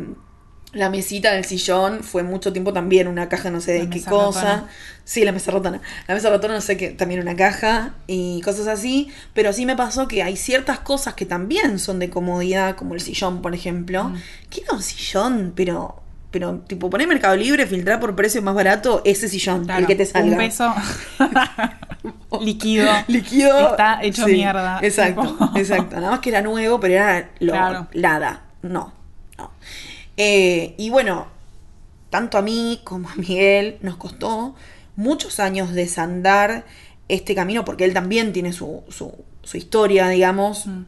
[0.74, 4.40] La mesita del sillón fue mucho tiempo también una caja, no sé de qué cosa.
[4.42, 4.68] ratona.
[5.04, 5.80] Sí, la mesa rotona.
[6.08, 9.10] La mesa rotona, no sé qué, también una caja y cosas así.
[9.34, 13.00] Pero sí me pasó que hay ciertas cosas que también son de comodidad, como el
[13.00, 14.04] sillón, por ejemplo.
[14.04, 14.16] Mm.
[14.50, 16.00] Quiero un sillón, pero.
[16.30, 19.94] Pero, tipo, poner Mercado Libre, filtrar por precio más barato ese sillón, Claro, el que
[19.94, 20.32] te salga.
[20.32, 20.74] Un peso
[22.40, 22.86] líquido.
[23.06, 23.70] Líquido.
[23.70, 24.80] Está hecho sí, mierda.
[24.82, 25.50] Exacto, Tipo.
[25.56, 25.96] exacto.
[25.96, 27.86] Nada más que era nuevo, pero era lo, Claro.
[27.94, 28.42] nada.
[28.62, 28.92] No, no.
[30.16, 31.26] Eh, y bueno,
[32.10, 34.54] tanto a mí como a Miguel nos costó
[34.96, 36.64] muchos años desandar
[37.08, 40.84] este camino, porque él también tiene su, su, su historia, digamos, Mm.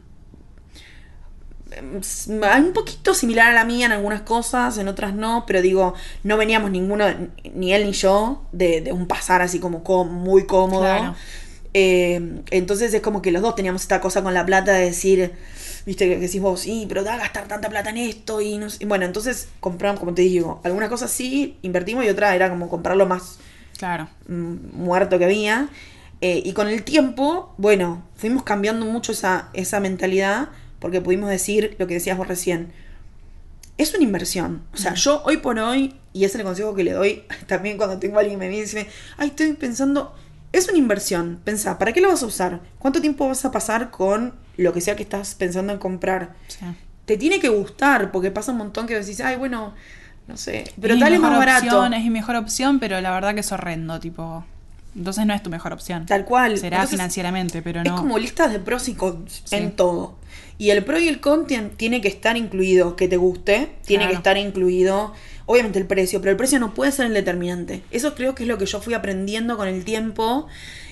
[1.99, 5.93] s- un poquito similar a la mía en algunas cosas, en otras no, pero digo,
[6.23, 7.05] no veníamos ninguno,
[7.53, 10.81] ni él ni yo, de, de un pasar así como muy cómodo.
[10.81, 11.15] Claro.
[11.73, 15.33] Eh, entonces es como que los dos teníamos esta cosa con la plata de decir,
[15.87, 18.83] viste, que decís vos, sí, pero da gastar tanta plata en esto y no sé.
[18.83, 22.67] y Bueno, entonces compramos, como te digo, algunas cosas sí invertimos y otra era como
[22.69, 23.39] comprarlo más
[23.77, 24.09] Claro.
[24.27, 25.69] mm, muerto que había.
[26.19, 31.75] Eh, y con el tiempo, bueno, fuimos cambiando mucho esa, esa mentalidad porque pudimos decir
[31.79, 32.73] lo que decías vos recién.
[33.77, 34.63] Es una inversión.
[34.73, 37.97] O sea, yo hoy por hoy, y es el consejo que le doy también cuando
[37.97, 40.13] tengo a alguien que me dice, ay, estoy pensando,
[40.51, 41.39] es una inversión.
[41.45, 42.59] Pensá, ¿para qué lo vas a usar?
[42.77, 46.33] ¿Cuánto tiempo vas a pasar con lo que sea que estás pensando en comprar?
[46.47, 46.65] Sí.
[47.05, 49.73] Te tiene que gustar, porque pasa un montón que decís, ay, bueno,
[50.27, 51.65] no sé, pero Es tal es más barato.
[51.65, 54.43] opción, es mi mejor opción, pero la verdad que es horrendo, tipo.
[54.95, 56.05] Entonces no es tu mejor opción.
[56.07, 56.57] Tal cual.
[56.57, 57.95] Será Entonces, financieramente, pero Es no.
[57.95, 59.55] como listas de pros y cons Sí.
[59.55, 60.15] en todo.
[60.57, 64.05] Y el pro y el con tien- tiene que estar incluido, que te guste, tiene
[64.05, 64.11] Claro.
[64.13, 65.13] que estar incluido,
[65.45, 67.83] obviamente el precio, pero el precio no puede ser el determinante.
[67.91, 70.47] Eso creo que es lo que yo fui aprendiendo con el tiempo.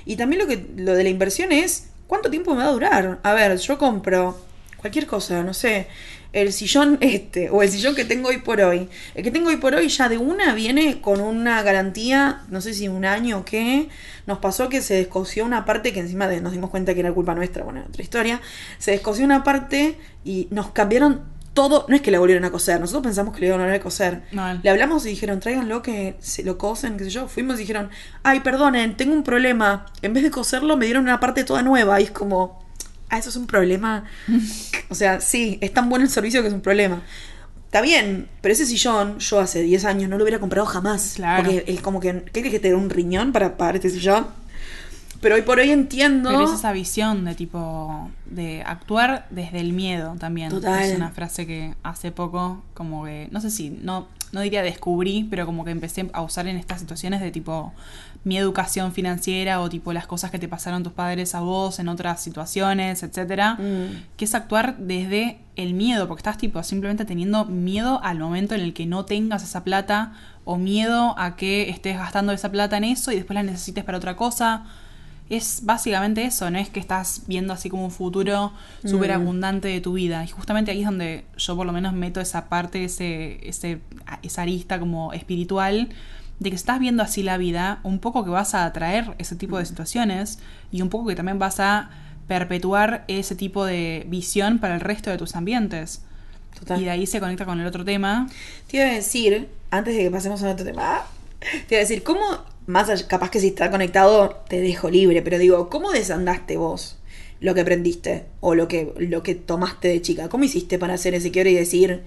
[0.05, 3.19] Y también lo que lo de la inversión es cuánto tiempo me va a durar.
[3.23, 4.37] A ver, yo compro
[4.77, 5.87] cualquier cosa, no sé,
[6.31, 8.89] el sillón este o el sillón que tengo hoy por hoy.
[9.15, 12.73] El que tengo hoy por hoy ya de una viene con una garantía, no sé
[12.73, 13.89] si un año o qué.
[14.27, 17.33] Nos pasó que se descosió una parte que encima nos dimos cuenta que era culpa
[17.33, 18.41] nuestra, bueno, otra historia.
[18.77, 21.85] Se descosió una parte y nos cambiaron todo.
[21.87, 23.83] No es que la volvieron a coser, nosotros pensamos que le iban a volver a
[23.83, 24.21] coser.
[24.31, 24.59] No.
[24.61, 27.27] Le hablamos y dijeron, tráiganlo que se lo cosen, qué sé yo.
[27.27, 27.89] Fuimos y dijeron,
[28.21, 29.87] ay, perdonen, tengo un problema.
[30.03, 31.99] En vez de coserlo, me dieron una parte toda nueva.
[31.99, 32.63] Y es como,
[33.09, 34.03] ah, eso es un problema.
[34.89, 37.01] o sea, sí, es tan bueno el servicio que es un problema.
[37.65, 41.13] Está bien, pero ese sillón, yo hace 10 años no lo hubiera comprado jamás.
[41.15, 41.43] Claro.
[41.43, 44.27] Porque es como que, ¿qué crees que te dé un riñón para pagar este sillón?
[45.21, 46.29] Pero hoy por hoy entiendo.
[46.29, 48.09] Pero es esa visión de tipo.
[48.25, 50.49] de actuar desde el miedo también.
[50.49, 50.83] Total.
[50.83, 53.27] Es una frase que hace poco, como que.
[53.31, 53.69] no sé si.
[53.69, 57.73] no, no diría descubrí, pero como que empecé a usar en estas situaciones de tipo.
[58.23, 61.87] mi educación financiera o tipo las cosas que te pasaron tus padres a vos en
[61.87, 63.55] otras situaciones, etcétera.
[63.55, 64.03] Mm.
[64.17, 68.61] Que es actuar desde el miedo, porque estás tipo simplemente teniendo miedo al momento en
[68.61, 72.83] el que no tengas esa plata o miedo a que estés gastando esa plata en
[72.83, 74.65] eso y después la necesites para otra cosa.
[75.29, 79.81] Es básicamente eso, no es que estás viendo así como un futuro súper abundante de
[79.81, 80.23] tu vida.
[80.23, 83.79] Y justamente ahí es donde yo por lo menos meto esa parte, ese, ese,
[84.21, 85.89] esa arista como espiritual,
[86.39, 89.57] de que estás viendo así la vida, un poco que vas a atraer ese tipo
[89.57, 90.39] de situaciones
[90.71, 91.89] y un poco que también vas a
[92.27, 96.01] perpetuar ese tipo de visión para el resto de tus ambientes.
[96.59, 96.81] Total.
[96.81, 98.29] Y de ahí se conecta con el otro tema.
[98.67, 101.03] Te iba a decir, antes de que pasemos a otro tema,
[101.39, 102.21] te iba a decir, ¿cómo,
[102.67, 106.97] más allá- capaz que si está conectado te dejo libre, pero digo, ¿cómo desandaste vos
[107.39, 110.29] lo que aprendiste o lo que, lo que tomaste de chica?
[110.29, 112.03] ¿Cómo hiciste para hacer ese quiebre y decir,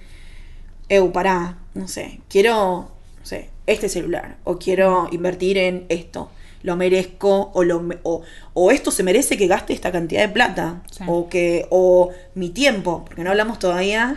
[0.89, 2.91] eu, pará, no sé, quiero,
[3.21, 6.31] no sé, este celular o quiero invertir en esto?
[6.63, 10.83] Lo merezco o, lo, o, o esto se merece que gaste esta cantidad de plata
[10.91, 11.05] Sí.
[11.07, 14.17] o que o mi tiempo, porque no hablamos todavía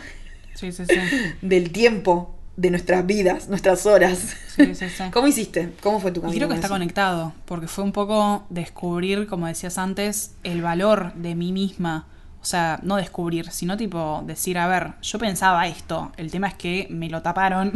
[0.56, 0.95] Sí, sí, sí.
[1.43, 4.35] del tiempo de nuestras vidas, nuestras horas.
[4.55, 5.03] Sí, sí, sí.
[5.11, 5.73] ¿Cómo hiciste?
[5.81, 6.37] ¿Cómo fue tu Y camino?
[6.37, 6.73] creo que está eso?
[6.75, 12.05] conectado, porque fue un poco descubrir, como decías antes, el valor de mí misma.
[12.41, 16.55] O sea, no descubrir, sino tipo decir, a ver, yo pensaba esto, el tema es
[16.55, 17.71] que me lo taparon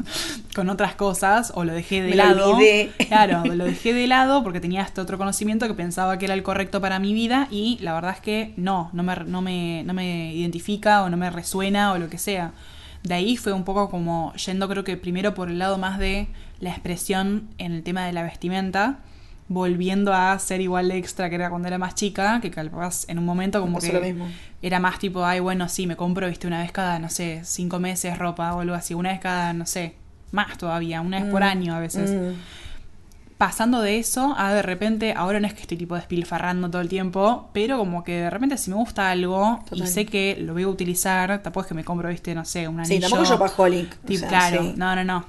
[0.54, 2.50] con otras cosas o lo dejé de Me lado.
[2.50, 2.92] olvidé.
[3.08, 6.42] Claro, lo dejé de lado porque tenía este otro conocimiento que pensaba que era el
[6.42, 9.94] correcto para mi vida y la verdad es que no, no me, no me, no
[9.94, 12.52] me identifica o no me resuena o lo que sea.
[13.02, 16.28] De ahí fue un poco como yendo creo que primero por el lado más de
[16.60, 18.98] la expresión en el tema de la vestimenta,
[19.48, 23.18] volviendo a ser igual de extra que era cuando era más chica, que capaz en
[23.18, 24.28] un momento como que lo mismo.
[24.62, 27.80] era más tipo, ay, bueno, sí, me compro, viste, una vez cada, no sé, cinco
[27.80, 29.94] meses ropa o algo así, una vez cada, no sé,
[30.30, 32.10] más todavía, una vez por Mm, año a veces.
[32.10, 32.34] mm.
[33.40, 36.90] Pasando de eso a de repente, ahora no es que estoy tipo despilfarrando todo el
[36.90, 40.64] tiempo, pero como que de repente si me gusta algo y sé que lo voy
[40.64, 42.96] a utilizar, tampoco es que me compro, viste, no sé, un anillo.
[42.96, 43.38] Sí, tampoco yo
[44.04, 44.74] Tipo, sea, claro, sí.
[44.76, 45.24] no, no, no.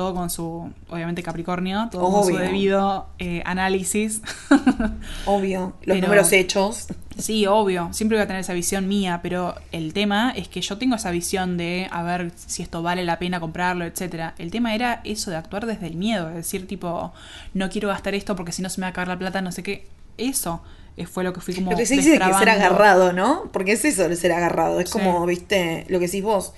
[0.00, 4.22] Todo con su, obviamente Capricornio, todo con su debido eh, análisis.
[5.26, 6.86] Obvio, los Pero- números hechos.
[7.18, 10.78] Sí, obvio, siempre voy a tener esa visión mía, pero el tema es que yo
[10.78, 14.34] tengo esa visión de a ver si esto vale la pena comprarlo, etcétera.
[14.38, 17.12] El tema era eso de actuar desde el miedo, es decir, tipo,
[17.52, 19.52] no quiero gastar esto porque si no se me va a acabar la plata, no
[19.52, 19.86] sé qué.
[20.16, 20.62] Eso
[20.96, 23.50] eh, fue lo que fui como Lo que se dice de que ser agarrado, ¿no?
[23.52, 24.80] Porque es eso de ser agarrado.
[24.80, 24.98] Es Sí.
[24.98, 26.54] como, viste, lo que decís vos.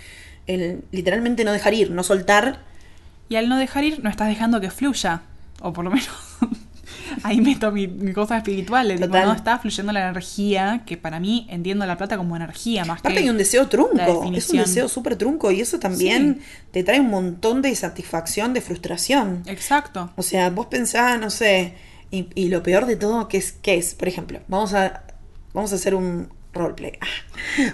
[0.47, 2.71] El, literalmente no dejar ir, no soltar.
[3.33, 5.23] Y al no dejar ir, no estás dejando que fluya.
[5.61, 6.09] O por lo menos
[7.23, 8.89] ahí meto mi, mi cosa espiritual.
[8.89, 12.85] de tipo, no está fluyendo la energía, que para mí entiendo la plata como energía
[12.85, 13.23] más Aparte que.
[13.25, 14.33] hay un deseo trunco.
[14.35, 15.51] Es un deseo súper trunco.
[15.51, 16.41] Y eso también
[16.73, 19.43] te trae un montón de satisfacción, de frustración.
[19.47, 20.11] Exacto.
[20.17, 21.75] O sea, vos pensás, no sé,
[22.11, 23.53] y, y lo peor de todo, ¿qué es?
[23.53, 23.95] ¿Qué es?
[23.95, 25.05] Por ejemplo, vamos a,
[25.55, 26.93] vamos a hacer un roleplay.
[27.01, 27.07] Ah,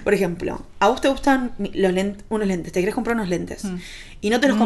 [0.05, 3.65] Por ejemplo, a vos te gustan los lent- unos lentes, te querés comprar unos lentes
[3.65, 3.75] Mm.
[4.21, 4.59] y no te los Mm.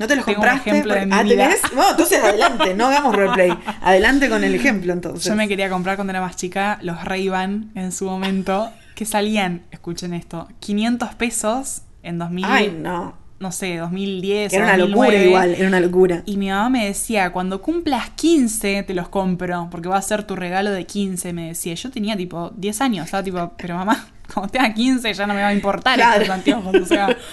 [0.00, 0.70] No te los Tengo un compraste.
[0.70, 1.36] ejemplo de mi ah, vida.
[1.48, 1.60] ¿tenés?
[1.74, 3.52] Bueno, entonces adelante, no hagamos roleplay.
[3.82, 5.24] Adelante con el ejemplo entonces.
[5.24, 9.62] Yo me quería comprar cuando era más chica los Ray-Ban en su momento, que salían,
[9.70, 13.14] escuchen esto, 500 pesos en 2000, Ay, no.
[13.40, 15.26] no sé, 2010 Era o una locura 2009.
[15.28, 16.22] igual, era una locura.
[16.26, 20.22] Y mi mamá me decía, cuando cumplas 15 te los compro, porque va a ser
[20.24, 21.74] tu regalo de 15, me decía.
[21.74, 25.42] Yo tenía tipo 10 años, estaba tipo, pero mamá, cuando tenga 15 ya no me
[25.42, 26.22] va a importar Claro.
[26.22, 27.14] estos anteojos, o sea.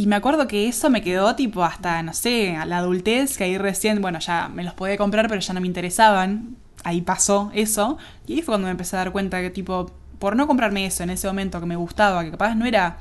[0.00, 3.44] Y me acuerdo que eso me quedó tipo hasta, no sé, a la adultez, que
[3.44, 6.56] ahí recién, bueno, ya me los podía comprar, pero ya no me interesaban.
[6.84, 7.98] Ahí pasó eso.
[8.26, 11.02] Y ahí fue cuando me empecé a dar cuenta que tipo, por no comprarme eso
[11.02, 12.96] en ese momento que me gustaba, que capaz no era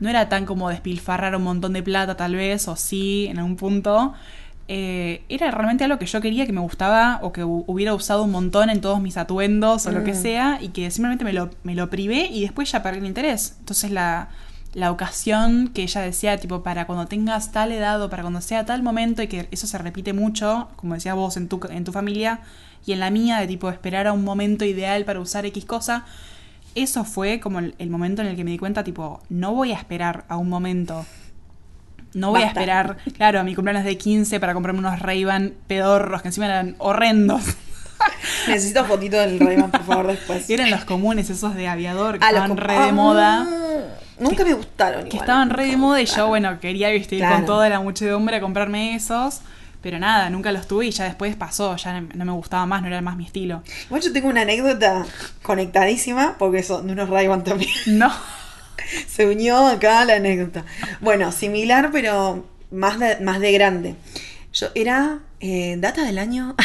[0.00, 3.54] no era tan como despilfarrar un montón de plata tal vez, o sí, en algún
[3.56, 4.12] punto.
[4.66, 8.24] Eh, era realmente algo que yo quería, que me gustaba, o que hu- hubiera usado
[8.24, 10.22] un montón en todos mis atuendos, o lo que Mm.
[10.22, 13.56] sea, y que simplemente me lo, me lo privé y después ya perdí el interés.
[13.60, 14.28] Entonces la,
[14.72, 18.64] la ocasión que ella decía, tipo, para cuando tengas tal edad o para cuando sea
[18.64, 21.92] tal momento, y que eso se repite mucho, como decías vos en tu, en tu
[21.92, 22.40] familia,
[22.86, 26.04] y en la mía, de tipo esperar a un momento ideal para usar X cosa,
[26.74, 29.72] eso fue como el, el momento en el que me di cuenta, tipo, no voy
[29.72, 31.04] a esperar a un momento.
[32.12, 36.22] No voy a esperar, claro, a mi cumpleaños de 15 para comprarme unos Ray-Ban pedorros
[36.22, 37.42] que encima eran horrendos.
[38.48, 40.48] Necesito fotito del Rayman, por favor, después.
[40.50, 42.92] eran los comunes esos de aviador que Ah, estaban re de Ah,
[44.20, 45.02] Nunca me gustaron.
[45.04, 47.36] Que igual, estaban re de moda y yo, bueno, quería viste, ir Claro.
[47.36, 49.40] con toda la muchedumbre a comprarme esos.
[49.82, 52.88] Pero nada, nunca los tuve y ya después pasó, ya no me gustaba más, no
[52.88, 53.62] era más mi estilo.
[53.86, 55.06] Igual yo tengo una anécdota
[55.42, 57.70] conectadísima, porque son de unos Ray-Ban también.
[57.86, 58.10] No.
[59.08, 60.64] Se unió acá la anécdota.
[61.00, 63.94] Bueno, similar, pero más de, más de grande.
[64.52, 66.56] Yo era eh, data del año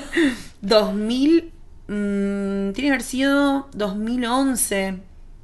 [0.62, 1.52] 2000,
[1.88, 4.98] mm, tiene que haber sido 2011.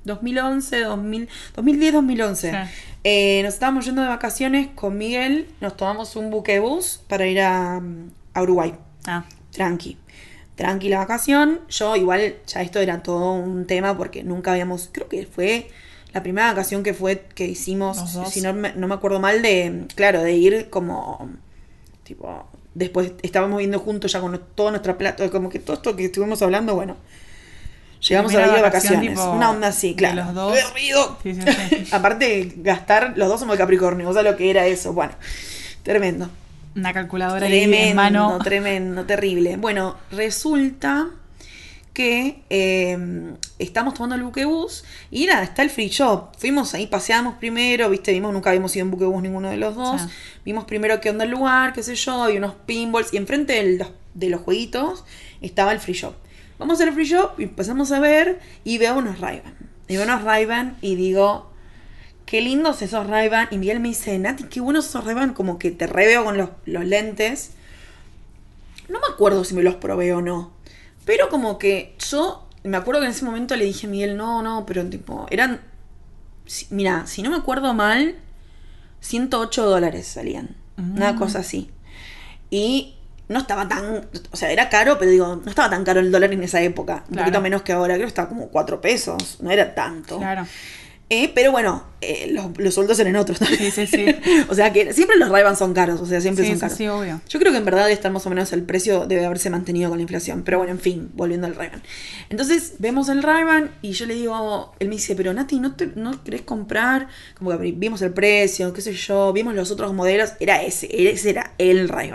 [0.05, 2.51] 2011, 2000, 2010, 2011.
[2.51, 2.57] Sí.
[3.05, 7.81] Eh, nos estábamos yendo de vacaciones con Miguel, nos tomamos un buquebús para ir a,
[8.35, 8.75] a Uruguay
[9.07, 9.97] Ah, tranqui.
[10.55, 11.61] Tranqui la vacación.
[11.69, 15.69] Yo igual ya esto era todo un tema porque nunca habíamos, creo que fue
[16.13, 19.87] la primera vacación que fue que hicimos, si no me, no me acuerdo mal, de,
[19.95, 21.31] claro, de ir como,
[22.05, 26.05] tipo, después estábamos viendo juntos ya con todo nuestro plato, como que todo esto que
[26.05, 26.97] estuvimos hablando, bueno.
[28.09, 29.09] Llegamos a Primera ir de vacaciones.
[29.11, 30.25] tipo, Una onda así, de claro.
[30.25, 30.55] los dos.
[30.59, 31.19] ¡Qué ruido!
[31.23, 31.89] Sí, sí, sí.
[31.93, 34.93] Aparte, gastar, los dos somos de Capricornio, o sea, lo que era eso.
[34.93, 35.13] Bueno,
[35.85, 36.29] tremendo.
[36.75, 38.39] una calculadora ahí en Tremendo, mano.
[38.45, 39.57] tremendo, terrible.
[39.57, 41.11] Bueno, resulta
[41.93, 42.97] que eh,
[43.59, 46.35] estamos tomando el buquebús y nada, está el free shop.
[46.39, 50.01] Fuimos ahí, paseamos primero, viste, vimos, nunca habíamos ido en buquebús ninguno de los dos.
[50.01, 50.09] Sí.
[50.45, 53.79] Vimos primero qué onda el lugar, qué sé yo, había unos pinballs y enfrente del-
[53.79, 55.05] los- de los jueguitos
[55.43, 56.15] estaba el free shop.
[56.63, 59.43] Vamos al free shop y empezamos a ver y veo unos ray
[59.89, 60.47] Y veo unos ray
[60.81, 61.51] y digo,
[62.25, 65.71] qué lindos esos ray Y Miguel me dice, Nati, qué buenos esos ray como que
[65.73, 67.53] te reveo con los, los lentes.
[68.89, 70.53] No me acuerdo si me los probé o no.
[71.05, 74.43] Pero como que yo me acuerdo que en ese momento le dije a Miguel, no,
[74.43, 75.61] no, pero tipo, eran.
[76.47, 78.17] si- Mira, si no me acuerdo mal,
[79.01, 80.57] 108 dólares salían.
[80.77, 81.19] Una Mm.
[81.19, 81.71] cosa así.
[82.51, 82.95] Y
[83.33, 84.07] no estaba tan.
[84.31, 87.05] O sea, era caro, pero digo, no estaba tan caro el dólar en esa época.
[87.09, 87.25] Un Claro.
[87.25, 89.39] poquito menos que ahora, creo que estaba como 4 pesos.
[89.41, 90.19] No era tanto.
[90.19, 90.47] Claro.
[91.15, 93.71] Eh, pero bueno, eh, los, los sueldos eran otros también.
[93.71, 94.07] Sí, sí, sí.
[94.49, 96.79] o sea que siempre los ray son caros, o sea, siempre Sí, son caros.
[96.79, 97.21] sí, obvio.
[97.29, 99.99] Yo creo que en verdad está más o menos el precio debe haberse mantenido con
[99.99, 100.43] la inflación.
[100.43, 101.69] Pero bueno, en fin, volviendo al ray
[102.31, 103.45] Entonces vemos el ray
[103.83, 107.09] y yo le digo, él me dice, pero Nati, ¿no, te, ¿no querés comprar?
[107.39, 111.29] Como que vimos el precio, qué sé yo, vimos los otros modelos, era ese, ese
[111.29, 112.11] era el ray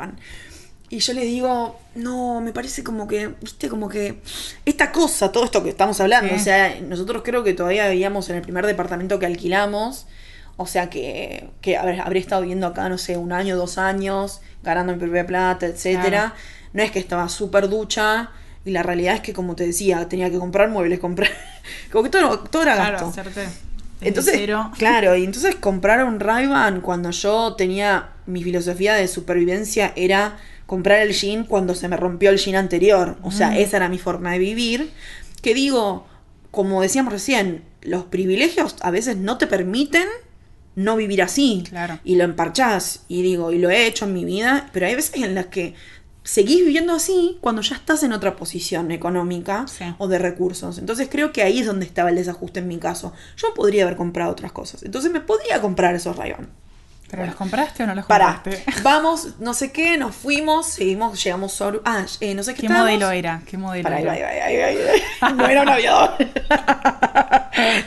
[0.89, 4.19] Y yo le digo, no, me parece como que, viste, como que
[4.65, 8.37] esta cosa, todo esto que estamos hablando, o sea, nosotros creo que todavía vivíamos en
[8.37, 10.07] el primer departamento que alquilamos,
[10.55, 14.39] o sea que, que habré, habré estado viviendo acá, no sé, un año, dos años,
[14.63, 16.09] ganando mi propia plata, etcétera.
[16.09, 16.33] Claro.
[16.71, 18.31] No es que estaba súper ducha,
[18.67, 21.29] y la realidad es que, como te decía, tenía que comprar muebles, comprar.
[21.91, 23.11] como que todo, todo era gasto.
[23.11, 23.31] Claro,
[24.01, 24.71] Entonces, cero.
[24.77, 26.49] claro, y entonces comprar un ray
[26.81, 30.37] cuando yo tenía mi filosofía de supervivencia era
[30.67, 33.17] comprar el jean cuando se me rompió el jean anterior.
[33.23, 33.57] O sea, Mm.
[33.57, 34.91] esa era mi forma de vivir.
[35.41, 36.05] Que digo,
[36.51, 40.07] como decíamos recién, los privilegios a veces no te permiten
[40.75, 41.63] no vivir así.
[41.67, 41.99] Claro.
[42.03, 43.01] Y lo emparchás.
[43.07, 45.73] Y digo, y lo he hecho en mi vida, pero hay veces en las que
[46.23, 49.85] seguís viviendo así cuando ya estás en otra posición económica Sí.
[49.97, 50.77] o de recursos.
[50.77, 53.13] Entonces creo que ahí es donde estaba el desajuste en mi caso.
[53.37, 54.83] Yo podría haber comprado otras cosas.
[54.83, 56.33] Entonces me podría comprar esos ray
[57.09, 58.63] ¿Pero los compraste o no los Pará, compraste?
[58.83, 61.79] vamos, no sé qué, nos fuimos, seguimos, llegamos sobre...
[61.85, 62.91] Ah, eh, no sé qué ¿Qué estábamos.
[62.91, 63.41] modelo era?
[63.45, 64.11] ¿Qué modelo Pará, era?
[64.11, 64.77] ahí ahí ahí.
[65.35, 66.11] No era un aviador.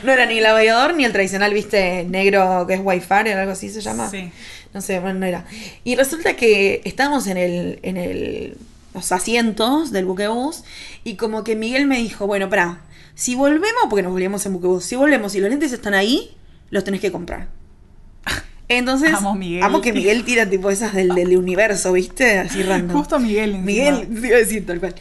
[0.03, 3.51] No era ni el aviador ni el tradicional, viste, negro que es Wi-Fi o algo
[3.53, 4.09] así se llama.
[4.09, 4.29] Sí.
[4.73, 5.45] No sé, bueno, no era.
[5.85, 8.57] Y resulta que estábamos en el, en el,
[8.93, 10.63] los asientos del buquebús
[11.05, 12.81] y como que Miguel me dijo, bueno, pará,
[13.15, 16.35] si volvemos, porque nos volvíamos en buquebús, si volvemos y los lentes están ahí,
[16.69, 17.47] los tenés que comprar.
[18.77, 19.63] Entonces, Amo Miguel.
[19.63, 22.39] amo que Miguel tira tipo esas del, del universo, ¿viste?
[22.39, 22.97] Así random.
[22.97, 23.49] Justo Miguel.
[23.55, 23.65] encima.
[23.65, 24.95] Miguel, te iba a decir tal cual.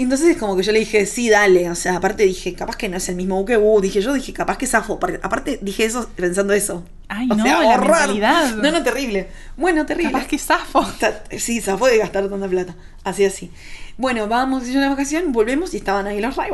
[0.00, 1.68] Entonces como que yo le dije, sí, dale.
[1.70, 3.80] O sea, aparte dije, capaz que no es el mismo buquebú.
[3.80, 4.94] Dije, yo dije, capaz que zafo.
[4.94, 6.84] Aparte- Aparte dije eso pensando eso.
[7.08, 8.54] Ay, O no, sea, la mentalidad.
[8.54, 9.26] No, no, terrible.
[9.56, 10.12] Bueno, terrible.
[10.12, 10.86] Capaz que zafo.
[11.00, 12.76] Ta- Sí, zafó de gastar tanta plata.
[13.02, 13.50] Así, así.
[13.96, 16.50] Bueno, vamos a una vacación, volvemos y estaban ahí los ray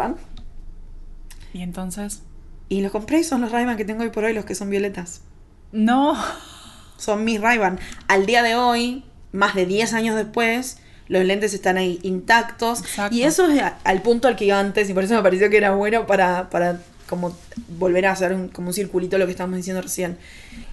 [1.52, 2.22] Y entonces.
[2.70, 5.20] Y los compré son los ray que tengo hoy por hoy, los que son violetas.
[5.70, 6.16] No.
[6.96, 7.58] Son mis ray
[8.08, 10.78] Al día de hoy, más de 10 años después,
[11.08, 12.80] los lentes están ahí intactos.
[12.80, 13.14] Exacto.
[13.14, 15.50] Y eso es a- al punto al que iba antes, y por eso me pareció
[15.50, 17.36] que era bueno para, para como
[17.78, 20.16] volver a hacer un, como un circulito lo que estábamos diciendo recién.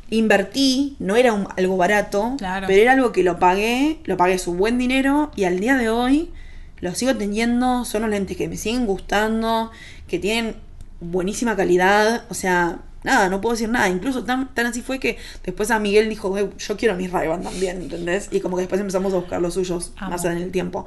[0.09, 2.67] Invertí, no era un- algo barato, Claro.
[2.67, 5.89] pero era algo que lo pagué, lo pagué su buen dinero, y al día de
[5.89, 6.29] hoy
[6.79, 9.71] los sigo teniendo, son los lentes que me siguen gustando,
[10.07, 10.55] que tienen
[11.01, 15.17] buenísima calidad, o sea, nada, no puedo decir nada, incluso tan, tan así fue que
[15.43, 18.29] después a Miguel dijo, "Güey, yo quiero mis ray también, ¿entendés?
[18.31, 20.11] Y como que después empezamos a buscar los suyos Amo.
[20.11, 20.85] más en el tiempo.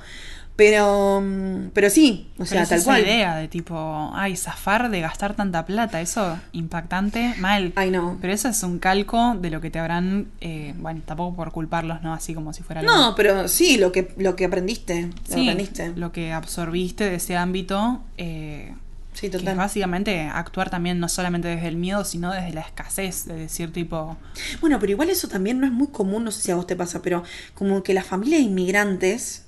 [0.56, 3.02] Pero, mm, pero sí, o Pero sea, es tal esa cual.
[3.02, 7.72] idea de tipo, ay, zafar de gastar tanta plata, eso impactante, mal.
[7.74, 8.18] Ay, no.
[8.20, 12.02] Pero eso es un calco de lo que te habrán, eh, bueno, tampoco por culparlos,
[12.02, 12.14] ¿no?
[12.14, 15.48] Así como si fuera algo- No, pero sí, lo que, lo que aprendiste, lo Sí,
[15.48, 15.92] aprendiste.
[15.96, 18.74] lo que absorbiste de ese ámbito, eh,
[19.14, 23.24] Sí, que es básicamente actuar también no solamente desde el miedo, sino desde la escasez,
[23.26, 24.16] de decir tipo,
[24.60, 26.76] Bueno, pero igual eso también no es muy común, no sé si a vos te
[26.76, 27.22] pasa, pero
[27.54, 29.46] como que las familias inmigrantes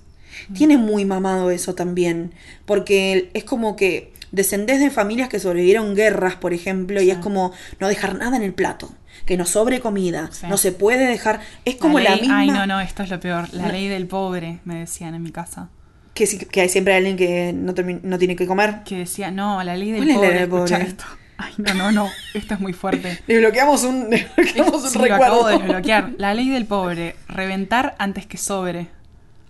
[0.55, 2.33] tienen muy mamado eso también,
[2.64, 7.53] porque es como que descendés de familias que sobrevivieron guerras, por ejemplo, y es como
[7.81, 8.93] no dejar nada en el plato,
[9.25, 10.47] que no sobre comida, Sí.
[10.49, 13.19] no se puede dejar, es como la, ley- misma Ay, no, no, esto es lo
[13.19, 13.73] peor, la No.
[13.73, 15.71] ley del pobre, me decían en mi casa.
[16.17, 18.83] Que, que hay siempre alguien que no, no tiene que comer.
[18.85, 20.83] Que decía, no, la ley del ¿Cuál es la pobre, del pobre?
[20.83, 21.05] esto.
[21.39, 23.21] Ay, no, no, no, esto es muy fuerte.
[23.29, 25.25] Desbloqueamos un, desbloqueamos un Sí, lo recuerdo.
[25.25, 26.11] acabo de desbloquear.
[26.19, 28.89] La ley del pobre, reventar antes que sobre.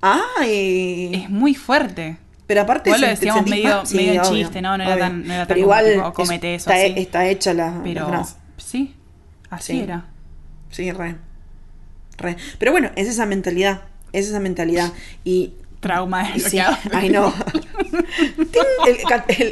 [0.02, 2.18] Ay, Es muy fuerte.
[2.46, 4.76] Pero aparte Igual lo decíamos medio- obvio, chiste, ¿no?
[4.78, 5.04] No era obvio.
[5.04, 6.94] tan- no era tan Pero como igual tipo, comete eso, está, así.
[7.00, 8.24] está hecha la, Pero
[8.56, 8.94] sí,
[9.50, 9.80] así Sí.
[9.80, 10.04] era.
[10.70, 11.16] Sí, re.
[12.18, 12.36] Re.
[12.58, 13.82] Pero bueno, es esa mentalidad.
[14.12, 14.92] Es esa mentalidad.
[15.24, 15.54] Y.
[15.86, 16.76] Trauma y sí, desbloqueado.
[16.92, 17.32] ay, no.
[18.36, 18.96] Ting, el,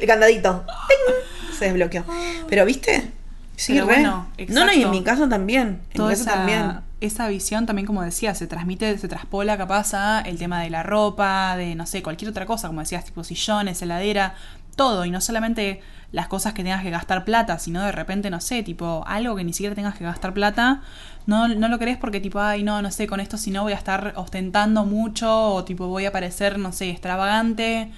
[0.01, 0.65] el candadito.
[0.89, 2.05] Ting, se desbloqueó.
[2.49, 3.11] Pero viste.
[3.57, 3.95] Sí, Pero re.
[3.95, 5.81] bueno, no, no, y en mi caso también.
[5.91, 6.81] En Toda mi caso esa, también.
[7.01, 10.83] esa visión también, como decía, se transmite, se traspola capaz a el tema de la
[10.83, 14.35] ropa, de no sé, cualquier otra cosa, como decías, tipo sillones, heladera,
[14.75, 15.05] todo.
[15.05, 15.81] Y no solamente
[16.11, 19.45] las cosas que tengas que gastar plata, sino de repente, no sé, tipo algo que
[19.45, 20.83] ni siquiera tengas que gastar plata,
[21.27, 23.73] no, no lo querés porque tipo, ay, no, no sé, con esto si no voy
[23.73, 27.91] a estar ostentando mucho o tipo voy a parecer, no sé, extravagante.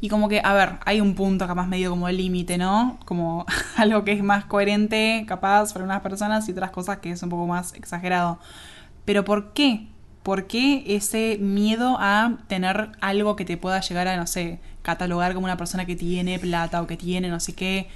[0.00, 2.98] Y como que, a ver, hay un punto capaz medio como el límite, ¿no?
[3.04, 3.46] Como
[3.76, 7.28] algo que es más coherente, capaz, para unas personas y otras cosas que es un
[7.30, 8.38] poco más exagerado.
[9.04, 9.88] Pero ¿por qué?
[10.22, 15.32] ¿Por qué ese miedo a tener algo que te pueda llegar a, no sé, catalogar
[15.34, 17.88] como una persona que tiene plata o que tiene no sé qué?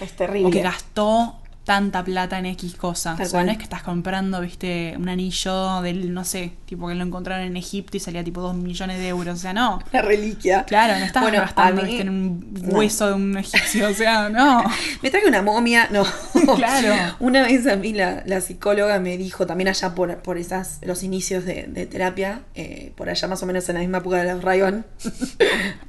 [0.00, 0.48] Es terrible.
[0.48, 1.39] O que gastó
[1.70, 3.14] tanta plata en X cosa.
[3.16, 3.46] Tal o sea, cual.
[3.46, 7.46] no es que estás comprando, viste, un anillo del, no sé, tipo que lo encontraron
[7.46, 9.34] en Egipto y salía tipo 2 millones de euros.
[9.38, 9.80] O sea, no.
[9.92, 10.64] La reliquia.
[10.64, 12.76] Claro, no estás Bueno, gastando a mí- viste, en un no.
[12.78, 13.88] hueso de un egipcio.
[13.88, 14.64] O sea, no.
[15.02, 16.04] Me traje una momia, no.
[16.56, 17.14] Claro.
[17.20, 21.04] Una vez a mí la, la psicóloga me dijo, también allá por, por esas, los
[21.04, 24.32] inicios de, de terapia, eh, por allá más o menos en la misma época de
[24.32, 24.84] los Rayon,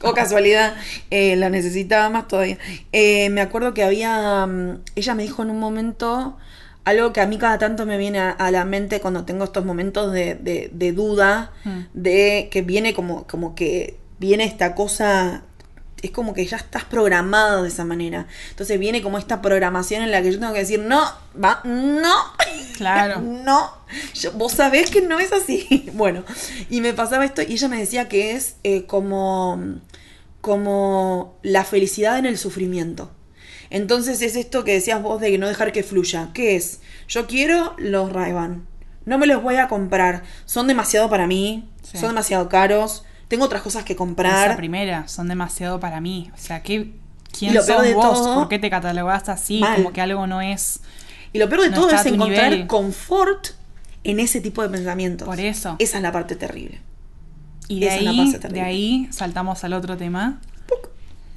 [0.04, 0.76] o casualidad,
[1.10, 2.58] eh, la necesitaba más todavía.
[2.92, 5.71] Eh, me acuerdo que había, mm, ella me dijo en un momento
[6.84, 9.66] algo que a mí cada tanto me viene a, a la mente cuando tengo estos
[9.66, 11.80] momentos de, de- de duda, Mm.
[11.94, 15.44] de que viene como, como que viene esta cosa
[16.02, 18.26] es como que ya estás programado de esa manera.
[18.50, 21.00] Entonces viene como esta programación en la que yo tengo que decir, no,
[21.44, 22.16] va, no,
[22.78, 23.22] Claro.
[23.24, 23.70] no,
[24.16, 25.88] Yo- vos sabés que no es así.
[25.94, 26.24] Bueno,
[26.72, 29.62] y me pasaba esto y ella me decía que es eh, como,
[30.42, 33.12] como la felicidad en el sufrimiento.
[33.72, 36.30] Entonces es esto que decías vos de que no dejar que fluya.
[36.34, 36.82] ¿Qué es?
[37.08, 38.34] Yo quiero los ray
[39.06, 40.22] No me los voy a comprar.
[40.46, 41.68] Son demasiado para mí.
[41.82, 41.98] Sí.
[41.98, 43.06] Son demasiado caros.
[43.30, 44.58] Tengo otras cosas que Esa comprar.
[44.58, 46.30] primera, son demasiado para mí.
[46.36, 46.92] O sea, ¿qué,
[47.38, 48.06] ¿quién Y lo peor sos de vos?
[48.22, 49.60] todo- ¿Por qué te catalogás así?
[49.62, 49.78] Mal.
[49.78, 50.82] Como que algo no es.
[51.32, 52.68] Y lo peor de No todo es encontrar nivel.
[52.68, 53.48] confort
[54.04, 55.26] en ese tipo de pensamientos.
[55.26, 55.78] Por eso.
[55.80, 56.82] Esa es la parte terrible.
[57.70, 60.42] Y de Esa ahí, de ahí saltamos al otro tema,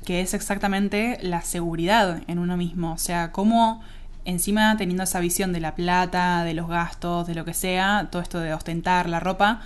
[0.04, 2.92] que es exactamente la seguridad en uno mismo.
[2.92, 3.82] O sea, cómo
[4.24, 8.22] encima teniendo esa visión de la plata, de los gastos, de lo que sea, todo
[8.22, 9.60] esto de ostentar la ropa,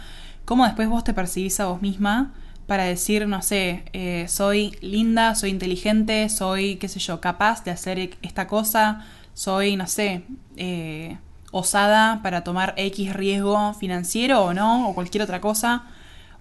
[0.45, 2.33] cómo después vos te percibís a vos misma
[2.67, 7.71] para decir, no sé, eh, soy linda, soy inteligente, soy, qué sé yo, capaz de
[7.71, 10.25] hacer esta cosa, soy, no sé,
[10.57, 11.17] eh,
[11.51, 15.85] osada para tomar X riesgo financiero o no, o cualquier otra cosa.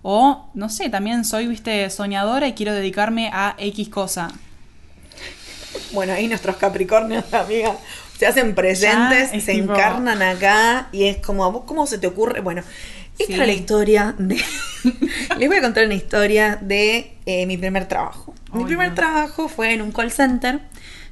[0.02, 4.30] O, no sé, también soy, viste, soñadora y quiero dedicarme a X cosa.
[5.92, 7.76] Bueno, ahí nuestros Capricornios, amiga,
[8.18, 11.98] se hacen presentes, es se tipo- encarnan acá y es como, ¿a vos cómo se
[11.98, 12.42] te ocurre?
[12.42, 12.62] Bueno,
[13.18, 13.34] esta Sí.
[13.34, 14.36] era la historia de...
[15.40, 18.34] Les voy a contar una historia de eh, mi primer trabajo.
[18.54, 18.96] Mi primer no.
[18.96, 20.62] trabajo fue en un call center.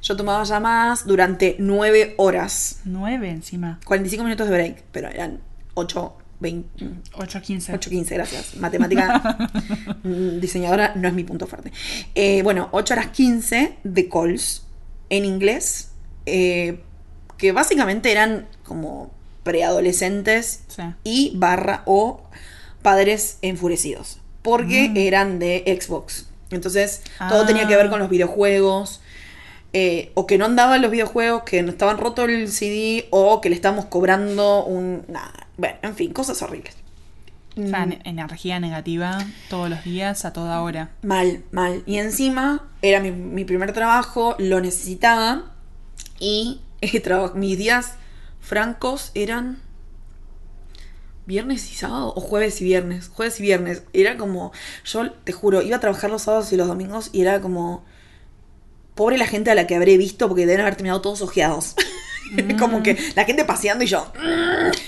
[0.02, 2.80] Yo tomaba llamadas durante nueve horas.
[2.84, 3.78] Nueve encima.
[3.84, 5.40] 45 minutos de break, pero eran
[5.74, 6.84] 8, 20,
[7.14, 7.72] 8, 15.
[7.74, 8.56] 8, 15, gracias.
[8.56, 9.38] Matemática,
[10.02, 11.72] mm, diseñadora, no es mi punto fuerte.
[12.14, 14.64] Eh, bueno, 8 horas 15 de calls
[15.08, 15.90] en inglés,
[16.26, 16.80] eh,
[17.38, 19.10] que básicamente eran como
[19.44, 20.82] preadolescentes Sí.
[21.04, 22.22] y barra o
[22.82, 24.96] padres enfurecidos, porque Mm.
[24.96, 26.28] eran de Xbox.
[26.50, 27.46] Entonces, todo Ah.
[27.46, 29.00] tenía que ver con los videojuegos.
[29.72, 33.50] eh, o que no andaban los videojuegos, que no estaban roto el CD, o que
[33.50, 35.04] le estábamos cobrando un.
[35.08, 35.45] Nada.
[35.56, 36.74] Bueno, en fin, cosas horribles.
[37.58, 40.90] O sea, Mm, ne- energía negativa todos los días, a toda hora.
[41.02, 41.82] Mal, mal.
[41.86, 45.54] Y encima era mi, mi primer trabajo, lo necesitaba.
[46.18, 47.02] Y eh,
[47.34, 47.94] mis días
[48.40, 49.58] francos eran
[51.24, 53.08] viernes y sábado, o jueves y viernes.
[53.08, 53.82] Jueves y viernes.
[53.92, 54.52] Era como,
[54.84, 57.84] yo te juro, iba a trabajar los sábados y los domingos y era como,
[58.94, 61.74] pobre la gente a la que habré visto porque deben haber terminado todos ojeados.
[62.58, 64.12] como que la gente paseando y yo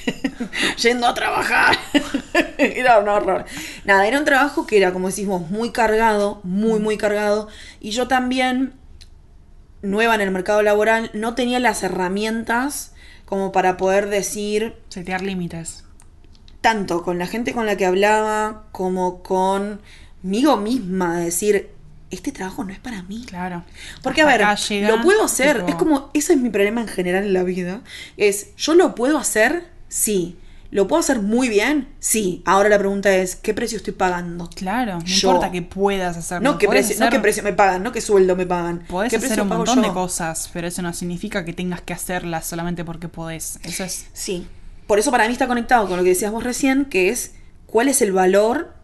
[0.82, 1.76] yendo a trabajar.
[2.58, 3.44] era un horror.
[3.84, 7.48] Nada, era un trabajo que era, como decimos, muy cargado, muy, muy cargado.
[7.80, 8.74] Y yo también,
[9.82, 12.92] nueva en el mercado laboral, no tenía las herramientas
[13.24, 15.84] como para poder decir Setear límites.
[16.60, 21.70] tanto con la gente con la que hablaba como conmigo misma, decir,
[22.10, 23.24] este trabajo no es para mí.
[23.26, 23.64] Claro.
[24.02, 24.40] Porque, a ver,
[24.82, 25.58] lo puedo hacer.
[25.58, 27.80] tipo, Es como, ese es mi problema en general en la vida.
[28.16, 29.68] Es, ¿yo lo puedo hacer?
[29.88, 30.38] Sí.
[30.70, 31.88] ¿Lo puedo hacer muy bien?
[31.98, 32.42] Sí.
[32.44, 34.50] Ahora la pregunta es, ¿qué precio estoy pagando?
[34.54, 35.30] Claro, no Yo.
[35.30, 36.52] importa que puedas hacerlo.
[36.52, 38.84] No qué, precio, no qué precio me pagan, no qué sueldo me pagan.
[38.86, 42.46] Podés ¿Qué hacer un montón de cosas, pero eso no significa que tengas que hacerlas
[42.46, 43.58] solamente porque podés.
[43.62, 44.08] Eso es.
[44.12, 44.46] Sí.
[44.86, 47.34] Por eso para mí está conectado con lo que decías vos recién, que es
[47.66, 48.74] cuál es el valor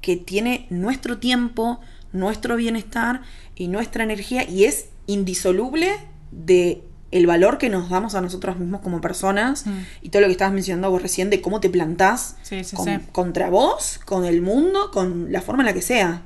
[0.00, 1.80] que tiene nuestro tiempo,
[2.12, 3.22] nuestro bienestar
[3.54, 5.92] y nuestra energía y es indisoluble
[6.30, 9.70] de el valor que nos damos a nosotros mismos como personas Mm.
[10.02, 12.84] y todo lo que estabas mencionando vos recién de cómo te plantás Sí, sí, con-
[12.86, 12.92] sí.
[13.12, 16.22] contra vos, con el mundo, con la forma en la que sea.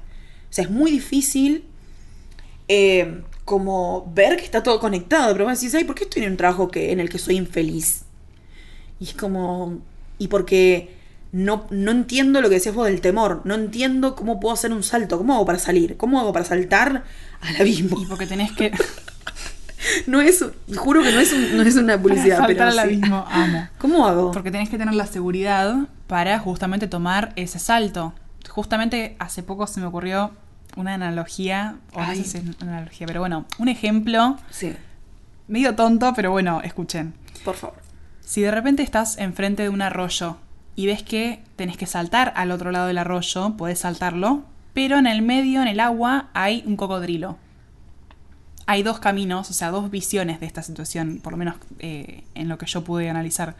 [0.50, 1.64] O sea, es muy difícil
[2.68, 6.32] eh, como ver que está todo conectado, pero vos decís, ay, ¿por qué estoy en
[6.32, 8.02] un trabajo que, en el que soy infeliz?
[9.00, 9.78] Y es como,
[10.18, 10.90] y porque
[11.32, 14.82] no, no entiendo lo que decías vos del temor, no entiendo cómo puedo hacer un
[14.82, 17.04] salto, cómo hago para salir, cómo hago para saltar
[17.40, 18.00] al abismo.
[18.00, 18.70] Y porque tenés que.
[20.06, 20.44] No es,
[20.76, 22.78] juro que no es, un- no es una publicidad, saltar pero al sí.
[22.80, 23.68] abismo, amo.
[23.78, 24.30] ¿Cómo hago?
[24.30, 25.74] Porque tenés que tener la seguridad
[26.06, 28.12] para justamente tomar ese salto.
[28.48, 30.30] Justamente hace poco se me ocurrió
[30.76, 34.72] una analogía, o no sé si es una analogía, pero bueno, un ejemplo Sí.
[35.48, 37.14] medio tonto, pero bueno, escuchen.
[37.44, 37.76] Por favor.
[38.24, 40.36] Si de repente estás enfrente de un arroyo
[40.74, 45.06] y ves que tenés que saltar al otro lado del arroyo, podés saltarlo, pero en
[45.06, 47.36] el medio, en el agua, hay un cocodrilo.
[48.66, 52.48] Hay dos caminos, o sea, dos visiones de esta situación, por lo menos eh, en
[52.48, 53.56] lo que yo pude analizar.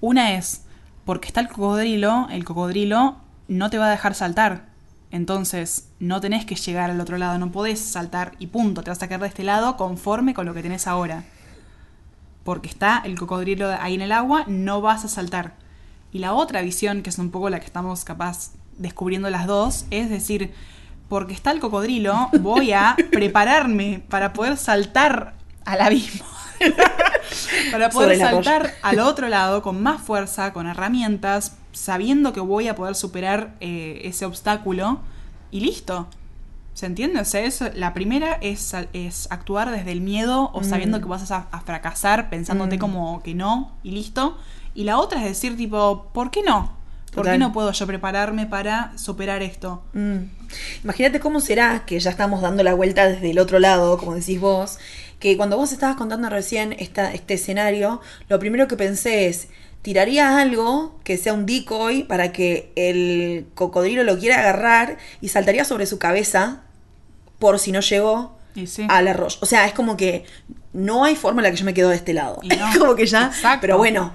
[0.00, 0.64] Una es,
[1.04, 3.16] porque está el cocodrilo, el cocodrilo
[3.48, 4.66] no te va a dejar saltar.
[5.10, 9.02] Entonces, no tenés que llegar al otro lado, no podés saltar y punto, te vas
[9.02, 11.24] a quedar de este lado conforme con lo que tenés ahora.
[12.44, 15.65] Porque está el cocodrilo ahí en el agua, no vas a saltar.
[16.16, 19.84] Y la otra visión, que es un poco la que estamos capaz descubriendo las dos,
[19.90, 20.50] es decir,
[21.10, 25.34] porque está el cocodrilo, voy a prepararme para poder saltar
[25.66, 26.24] al abismo.
[27.70, 32.74] para poder saltar al otro lado con más fuerza, con herramientas, sabiendo que voy a
[32.74, 35.00] poder superar eh, ese obstáculo
[35.50, 36.08] y listo.
[36.72, 37.20] ¿Se entiende?
[37.20, 41.02] O sea, eso, la primera es, es actuar desde el miedo o sabiendo mm.
[41.02, 42.80] que vas a, fracasar, pensándote mm.
[42.80, 44.38] como que no y listo.
[44.76, 46.76] Y la otra es decir, tipo, ¿por qué no?
[47.14, 49.82] ¿Por qué no puedo yo prepararme para superar esto?
[49.94, 50.18] Mm.
[50.84, 54.38] Imagínate cómo será que ya estamos dando la vuelta desde el otro lado, como decís
[54.38, 54.78] vos,
[55.18, 59.48] que cuando vos estabas contando recién esta, este escenario, lo primero que pensé es,
[59.80, 65.64] tiraría algo que sea un decoy para que el cocodrilo lo quiera agarrar y saltaría
[65.64, 66.64] sobre su cabeza
[67.38, 68.36] por si no llegó
[68.88, 69.38] al arroyo.
[69.40, 70.24] O sea, es como que
[70.74, 72.40] no hay forma en la que yo me quedo de este lado.
[72.72, 73.32] Es como que ya.
[73.60, 74.12] Pero bueno,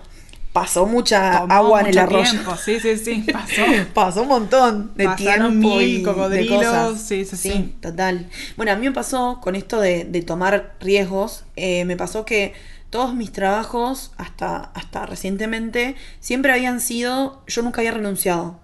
[0.54, 2.30] pasó mucha agua en el arroyo.
[2.30, 2.56] Tiempo.
[2.58, 3.62] Sí, sí, sí, pasó.
[3.94, 7.00] pasó un montón de Pasaron tiempo mil cocodrilos.
[7.00, 8.28] Sí, sí, sí, total.
[8.58, 12.54] Bueno, a mí me pasó con esto de, tomar riesgos, eh, me pasó que
[12.90, 18.60] todos mis trabajos, hasta, hasta recientemente, siempre habían sido, yo nunca había renunciado.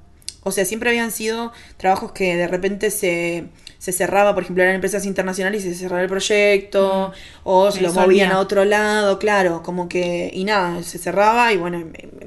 [0.47, 4.75] O sea, siempre habían sido trabajos que de repente se se cerraba, por ejemplo, eran
[4.75, 7.39] empresas internacionales y se cerraba el proyecto, mm.
[7.43, 11.57] o se lo movían a otro lado, claro, como que, y nada, se cerraba y
[11.57, 11.83] bueno,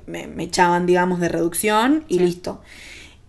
[0.07, 2.61] me, echaban, digamos, de reducción y listo.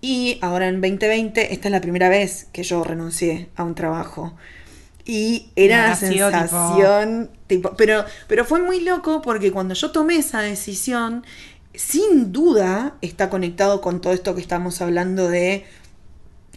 [0.02, 4.34] Y ahora en 2020, esta es la primera vez que yo renuncié a un trabajo.
[5.04, 7.76] Y era una sensación, tipo...
[7.76, 11.26] pero, pero fue muy loco porque cuando yo tomé esa decisión,
[11.74, 15.66] sin duda está conectado con todo esto que estamos hablando de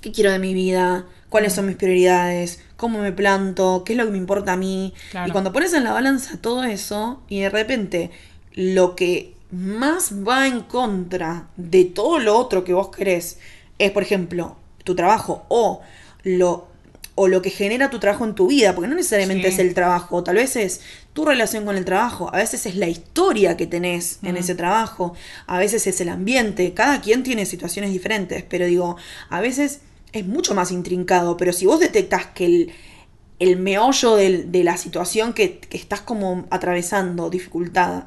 [0.00, 4.04] qué quiero de mi vida, cuáles son mis prioridades, cómo me planto, qué es lo
[4.04, 4.92] que me importa a mí.
[5.26, 8.10] Y cuando pones en la balanza todo eso y de repente
[8.52, 13.38] lo que más va en contra de todo lo otro que vos querés
[13.78, 15.80] es, por ejemplo, tu trabajo o
[16.22, 16.68] lo
[17.16, 20.24] o lo que genera tu trabajo en tu vida, porque no necesariamente es el trabajo,
[20.24, 20.80] tal vez es
[21.12, 25.14] tu relación con el trabajo, a veces es la historia que tenés en ese trabajo,
[25.46, 28.96] a veces es el ambiente, cada quien tiene situaciones diferentes, pero digo,
[29.30, 29.80] a veces
[30.12, 32.72] es mucho más intrincado, pero si vos detectas que el,
[33.38, 38.04] el meollo de la situación que, estás como atravesando, dificultad,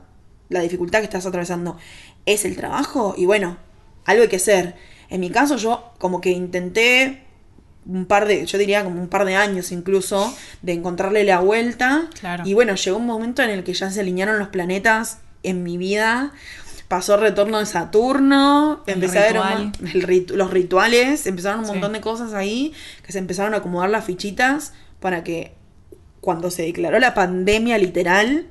[0.49, 1.77] la dificultad que estás atravesando,
[2.25, 3.57] es el trabajo, y bueno,
[4.03, 4.75] algo hay que hacer.
[5.09, 7.26] En mi caso yo como que intenté
[7.87, 12.09] un par de, yo diría como un par de años incluso, de encontrarle la vuelta.
[12.43, 15.77] Y bueno, llegó un momento en el que ya se alinearon los planetas en mi
[15.77, 16.33] vida
[16.87, 22.33] pasó el retorno de Saturno, empecé a ver los rituales, empezaron un montón de cosas
[22.33, 22.73] ahí
[23.05, 25.53] que se empezaron a acomodar las fichitas para que
[26.21, 28.47] cuando se declaró la pandemia literal,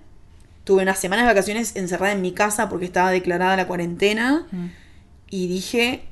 [0.65, 4.67] tuve unas semanas de vacaciones encerrada en mi casa porque estaba declarada la cuarentena mm.
[5.31, 6.03] y dije,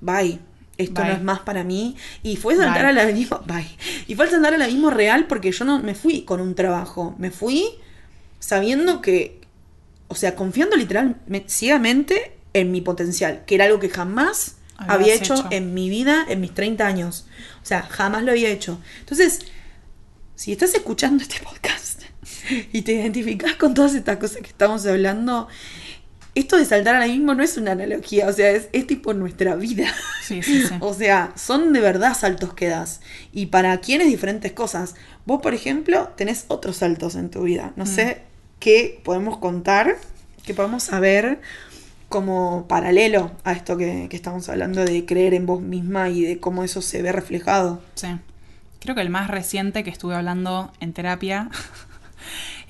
[0.00, 0.40] bye.
[0.78, 1.96] Esto no es más para mí.
[2.22, 3.40] Y fue saltar al abismo.
[3.46, 3.76] Bye.
[4.06, 7.14] Y fue saltar al abismo real porque yo no me fui con un trabajo.
[7.18, 7.66] Me fui
[8.38, 9.40] sabiendo que
[10.10, 15.46] o sea, confiando literal ciegamente en mi potencial, que era algo que jamás había hecho,
[15.50, 17.26] en mi vida, en mis 30 años.
[17.62, 18.80] O sea, jamás lo había hecho.
[18.98, 19.38] Entonces,
[20.34, 22.02] si estás escuchando este podcast
[22.72, 25.46] y te identificas con todas estas cosas que estamos hablando,
[26.40, 29.54] esto de saltar ahora mismo no es una analogía, o sea, es, es tipo nuestra
[29.56, 29.86] vida.
[30.22, 30.74] Sí, sí, sí.
[30.80, 33.00] o sea, son de verdad saltos que das.
[33.32, 34.94] Y para quienes diferentes cosas.
[35.26, 37.72] Vos, por ejemplo, tenés otros saltos en tu vida.
[37.76, 37.88] No mm.
[37.88, 38.22] sé
[38.58, 39.96] que podemos contar,
[40.44, 41.40] que podemos saber
[42.10, 46.64] como paralelo a esto que, estamos hablando de creer en vos misma y de cómo
[46.64, 47.80] eso se ve reflejado.
[47.94, 48.08] Sí.
[48.80, 51.50] Creo que el más reciente que estuve hablando en terapia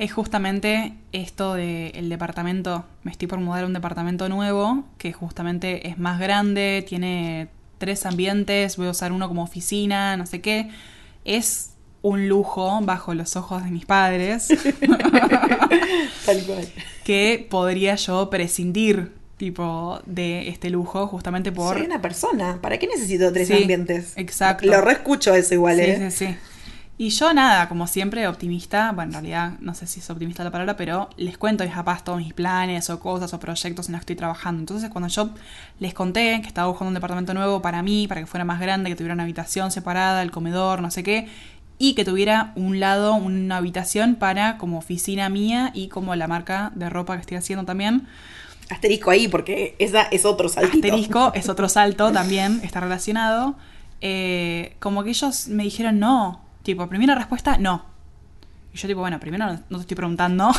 [0.00, 2.86] es justamente esto del departamento.
[3.02, 8.06] Me estoy por mudar a un departamento nuevo que justamente es más grande, tiene tres
[8.06, 10.70] ambientes, voy a usar uno como oficina, no sé qué.
[11.26, 14.48] Es un lujo bajo los ojos de mis padres.
[16.24, 16.66] Tal cual.
[17.04, 21.76] Que podría yo prescindir, tipo, de este lujo justamente por...
[21.76, 24.14] Soy una persona, ¿para qué necesito tres ambientes?
[24.16, 24.66] Exacto.
[24.66, 26.10] Lo reescucho eso igual, sí, ¿eh?
[26.10, 26.36] Sí, sí,
[27.00, 30.50] Y yo nada, como siempre, optimista, bueno, en realidad no sé si es optimista la
[30.50, 33.92] palabra, pero les cuento a mis papás todos mis planes o cosas o proyectos en
[33.92, 34.60] los que estoy trabajando.
[34.60, 35.30] Entonces cuando yo
[35.78, 38.90] les conté que estaba buscando un departamento nuevo para mí, para que fuera más grande,
[38.90, 41.26] que tuviera una habitación separada, el comedor, no sé qué,
[41.78, 46.70] y que tuviera un lado, una habitación para como oficina mía y como la marca
[46.74, 48.08] de ropa que estoy haciendo también.
[48.68, 50.70] Asterisco ahí, porque esa es otro salto.
[50.74, 53.54] Asterisco es otro salto también, está relacionado.
[54.02, 57.84] Eh, como que ellos me dijeron no, Tipo, primera respuesta, no.
[58.72, 60.50] Y yo tipo, bueno, primero no te estoy preguntando.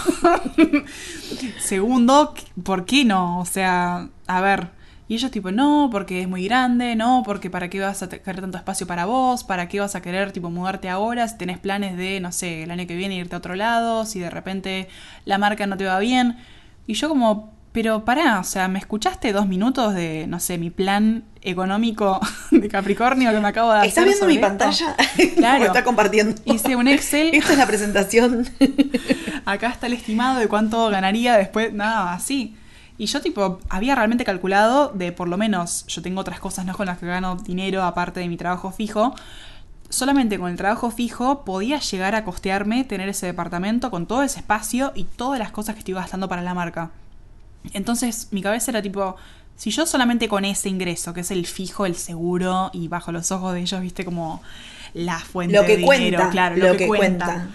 [1.59, 2.33] Segundo,
[2.63, 3.39] ¿por qué no?
[3.39, 4.69] O sea, a ver.
[5.07, 8.39] Y ellos tipo, no, porque es muy grande, no, porque para qué vas a querer
[8.39, 11.97] tanto espacio para vos, para qué vas a querer tipo mudarte ahora, si tenés planes
[11.97, 14.87] de, no sé, el año que viene irte a otro lado, si de repente
[15.25, 16.37] la marca no te va bien.
[16.87, 20.69] Y yo como, pero pará, o sea, ¿me escuchaste dos minutos de, no sé, mi
[20.69, 22.19] plan económico
[22.51, 23.89] de Capricornio que me acabo de hacer?
[23.89, 24.95] ¿Estás viendo mi pantalla?
[25.35, 25.65] Claro.
[25.65, 26.41] está compartiendo.
[26.45, 27.29] Hice un Excel.
[27.33, 28.47] Esta es la presentación.
[29.45, 32.55] Acá está el estimado de cuánto ganaría después, nada, así.
[32.97, 36.75] Y yo, tipo, había realmente calculado de por lo menos, yo tengo otras cosas no
[36.75, 39.15] con las que gano dinero aparte de mi trabajo fijo.
[39.89, 44.39] Solamente con el trabajo fijo podía llegar a costearme tener ese departamento con todo ese
[44.39, 46.91] espacio y todas las cosas que estoy gastando para la marca.
[47.73, 49.15] Entonces mi cabeza era tipo,
[49.55, 53.31] si yo solamente con ese ingreso, que es el fijo, el seguro, y bajo los
[53.31, 54.41] ojos de ellos, viste como
[54.93, 57.47] la fuente lo que de cuenta, dinero, claro, lo, que, cuenta.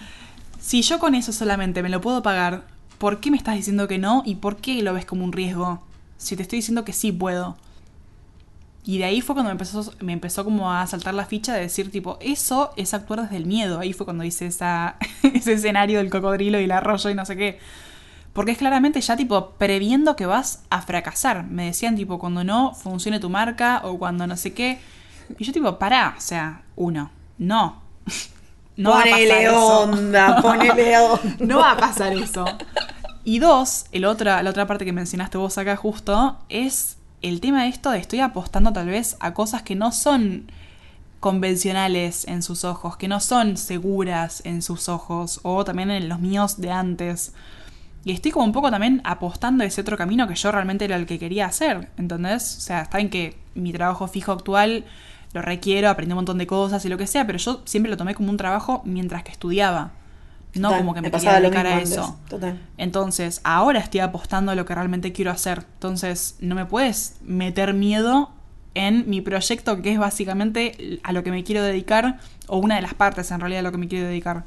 [0.60, 2.64] Si yo con eso solamente me lo puedo pagar,
[2.98, 4.22] ¿por qué me estás diciendo que no?
[4.24, 5.82] ¿Y por qué lo ves como un riesgo?
[6.16, 7.56] Si te estoy diciendo que sí puedo.
[8.84, 11.62] Y de ahí fue cuando me empezó, me empezó como a saltar la ficha de
[11.62, 13.80] decir, tipo, eso es actuar desde el miedo.
[13.80, 17.36] Ahí fue cuando hice esa, ese escenario del cocodrilo y el arroyo y no sé
[17.36, 17.58] qué.
[18.36, 21.44] Porque es claramente ya tipo previendo que vas a fracasar.
[21.44, 24.78] Me decían tipo cuando no funcione tu marca o cuando no sé qué.
[25.38, 27.82] Y yo tipo, pará, o sea, uno, no.
[28.78, 31.36] No ponele onda, ponele onda.
[31.38, 32.44] no va a pasar eso.
[33.24, 37.62] Y dos, el otra, la otra parte que mencionaste vos acá justo, es el tema
[37.62, 40.52] de esto de estoy apostando tal vez a cosas que no son
[41.20, 46.20] convencionales en sus ojos, que no son seguras en sus ojos, o también en los
[46.20, 47.32] míos de antes.
[48.06, 50.94] Y estoy como un poco también apostando a ese otro camino que yo realmente era
[50.94, 51.88] el que quería hacer.
[51.98, 52.56] ¿Entendés?
[52.56, 54.84] O sea, está en que mi trabajo fijo actual
[55.32, 57.96] lo requiero, aprendí un montón de cosas y lo que sea, pero yo siempre lo
[57.96, 59.90] tomé como un trabajo mientras que estudiaba.
[60.54, 62.16] No como que me, quería dedicar a eso.
[62.28, 62.60] Total.
[62.78, 65.64] Entonces, ahora estoy apostando a lo que realmente quiero hacer.
[65.74, 68.30] Entonces, no me puedes meter miedo
[68.74, 72.82] en mi proyecto, que es básicamente a lo que me quiero dedicar, o una de
[72.82, 74.44] las partes en realidad a lo que me quiero dedicar.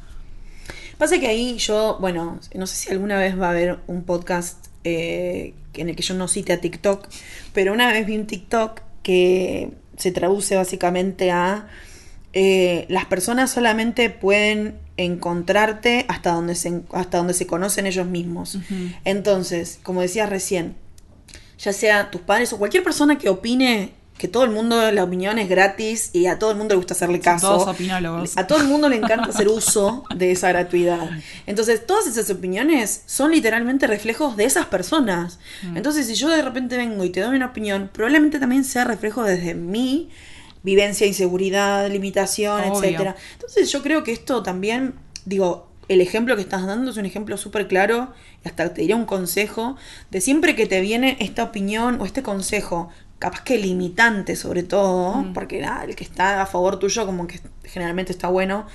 [1.00, 4.68] Pasa que ahí yo, bueno, no sé si alguna vez va a haber un podcast
[4.84, 7.08] eh, en el que yo no cite a TikTok,
[7.54, 11.70] pero una vez vi un TikTok que se traduce básicamente a
[12.34, 18.58] eh, las personas solamente pueden encontrarte hasta donde se, hasta donde se conocen ellos mismos.
[19.06, 20.76] Entonces, como decías recién,
[21.60, 25.40] ya sea tus padres o cualquier persona que opine que todo el mundo, la opinión
[25.40, 27.48] es gratis y a todo el mundo le gusta hacerle caso.
[27.48, 28.38] todos opinólogos.
[28.38, 31.10] A todo el mundo le encanta hacer uso de esa gratuidad.
[31.48, 35.40] Entonces, todas esas opiniones son literalmente reflejos de esas personas.
[35.64, 35.78] Mm.
[35.78, 39.24] Entonces, si yo de repente vengo y te doy una opinión, probablemente también sea reflejo
[39.24, 40.10] desde mi
[40.64, 43.16] vivencia, inseguridad, limitación, etcétera.
[43.36, 47.38] Entonces, yo creo que esto también, digo, el ejemplo que estás dando es un ejemplo
[47.38, 48.12] súper claro,
[48.44, 49.78] y hasta te diría un consejo,
[50.12, 52.90] de siempre que te viene esta opinión o este consejo
[53.20, 55.34] capaz que limitante sobre todo, mm.
[55.34, 58.66] porque nada, el que está a favor tuyo como que generalmente está bueno,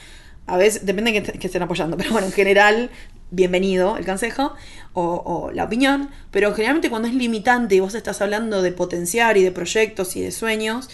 [0.46, 2.90] a veces depende de que, estén apoyando, pero bueno, en general,
[3.30, 4.54] bienvenido el consejo
[4.92, 9.42] o, la opinión, pero generalmente cuando es limitante y vos estás hablando de potenciar y
[9.42, 10.88] de proyectos y de sueños,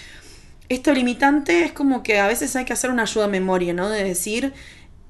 [0.69, 3.91] esto limitante es como que a veces hay que hacer una ayuda a memoria, ¿no?
[3.91, 4.55] De decir,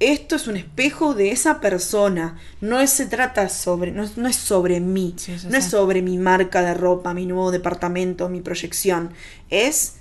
[0.00, 2.38] esto es un espejo de esa persona.
[2.62, 5.14] No se trata sobre, no, es sobre mí,
[5.48, 9.12] no es sobre mi marca de ropa, mi nuevo departamento, mi proyección.
[9.50, 9.96] Es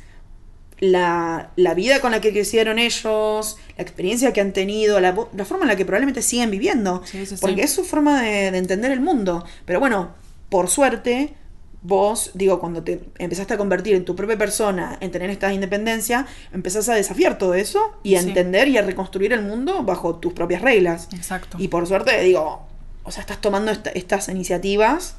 [0.79, 5.67] la, vida con la que crecieron ellos, la experiencia que han tenido, la, forma en
[5.67, 7.03] la que probablemente siguen viviendo.
[7.41, 9.43] porque es su forma de entender el mundo.
[9.65, 10.13] Pero bueno,
[10.47, 11.35] por suerte,
[11.81, 16.25] vos, digo, cuando te empezaste a convertir en tu propia persona, en tener esta independencia,
[16.51, 20.33] empezás a desafiar todo eso y a entender y a reconstruir el mundo bajo tus
[20.33, 21.07] propias reglas.
[21.13, 21.57] Exacto.
[21.59, 22.67] Y por suerte, digo,
[23.03, 25.15] o sea, estás tomando estas iniciativas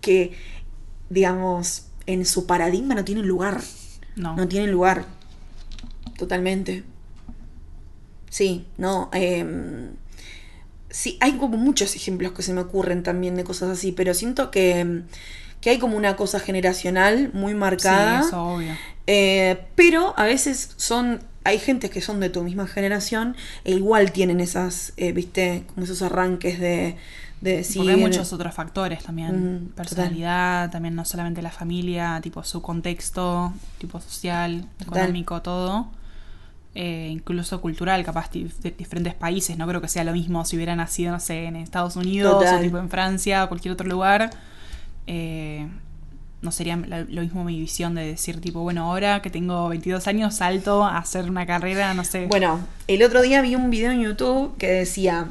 [0.00, 0.32] que,
[1.08, 3.60] digamos, en su paradigma no tienen lugar.
[4.16, 4.36] No.
[4.36, 5.04] No tienen lugar.
[6.18, 6.84] Totalmente.
[8.30, 9.08] Sí, no.
[9.12, 9.90] Em,
[10.90, 14.50] sí, hay como muchos ejemplos que se me ocurren también de cosas así, pero siento
[14.50, 15.06] que em,
[15.66, 18.22] que hay como una cosa generacional muy marcada.
[18.22, 18.72] Sí, eso obvio.
[19.08, 24.12] Eh, pero a veces son hay gente que son de tu misma generación e igual
[24.12, 26.94] tienen esas, eh, viste, como esos arranques de,
[27.40, 27.66] de.
[27.74, 29.64] Porque hay muchos otros factores también.
[29.64, 34.98] Mm, Personalidad, también no solamente la familia, tipo su contexto, tipo social, Total.
[35.00, 35.88] económico, todo.
[36.76, 39.58] Eh, incluso cultural, capaz de diferentes países.
[39.58, 42.60] No creo que sea lo mismo si hubiera nacido, no sé, en Estados Unidos Total.
[42.60, 44.30] o tipo en Francia o cualquier otro lugar.
[45.06, 45.66] Eh,
[46.42, 50.36] no sería lo mismo mi visión de decir, tipo, bueno, ahora que tengo 22 años,
[50.36, 52.26] salto a hacer una carrera, no sé.
[52.26, 55.30] Bueno, el otro día vi un video en YouTube que decía,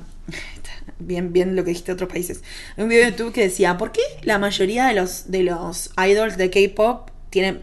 [1.00, 2.44] bien, bien lo que dijiste de otros países,
[2.78, 6.38] un video en YouTube que decía, ¿por qué la mayoría de los, de los idols
[6.38, 7.10] de K-pop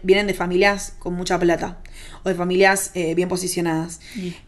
[0.03, 1.79] vienen de familias con mucha plata?
[2.23, 3.99] O de familias eh, bien posicionadas.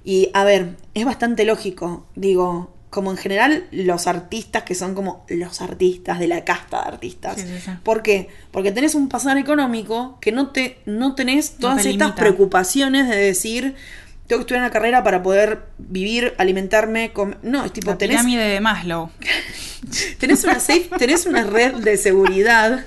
[0.03, 5.26] Y a ver, es bastante lógico, digo, como en general los artistas que son como
[5.28, 7.36] los artistas de la casta de artistas.
[7.36, 7.72] Sí, sí, sí.
[7.84, 8.30] ¿Por qué?
[8.52, 12.16] Porque tenés un pasar económico que no te no tenés todas te estas limita.
[12.16, 13.76] preocupaciones de decir
[14.28, 17.36] tengo que estudiar una carrera para poder vivir, alimentarme, com-".
[17.43, 19.12] no, es tipo la tenés pirámide de Maslow.
[20.18, 22.86] tenés una safe, tenés una red de seguridad.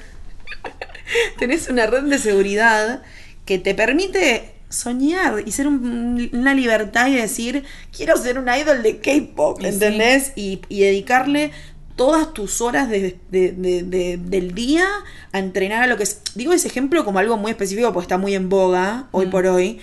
[1.38, 3.02] tenés una red de seguridad
[3.44, 7.64] que te permite soñar y ser un- una libertad y decir,
[7.96, 10.32] quiero ser un idol de K-pop, ¿entendés?
[10.36, 11.50] Y, y dedicarle
[11.96, 14.86] todas tus horas de- de- de- de- del día
[15.32, 16.20] a entrenar a lo que es.
[16.34, 19.30] Digo ese ejemplo como algo muy específico porque está muy en boga hoy Mm.
[19.30, 19.80] por hoy.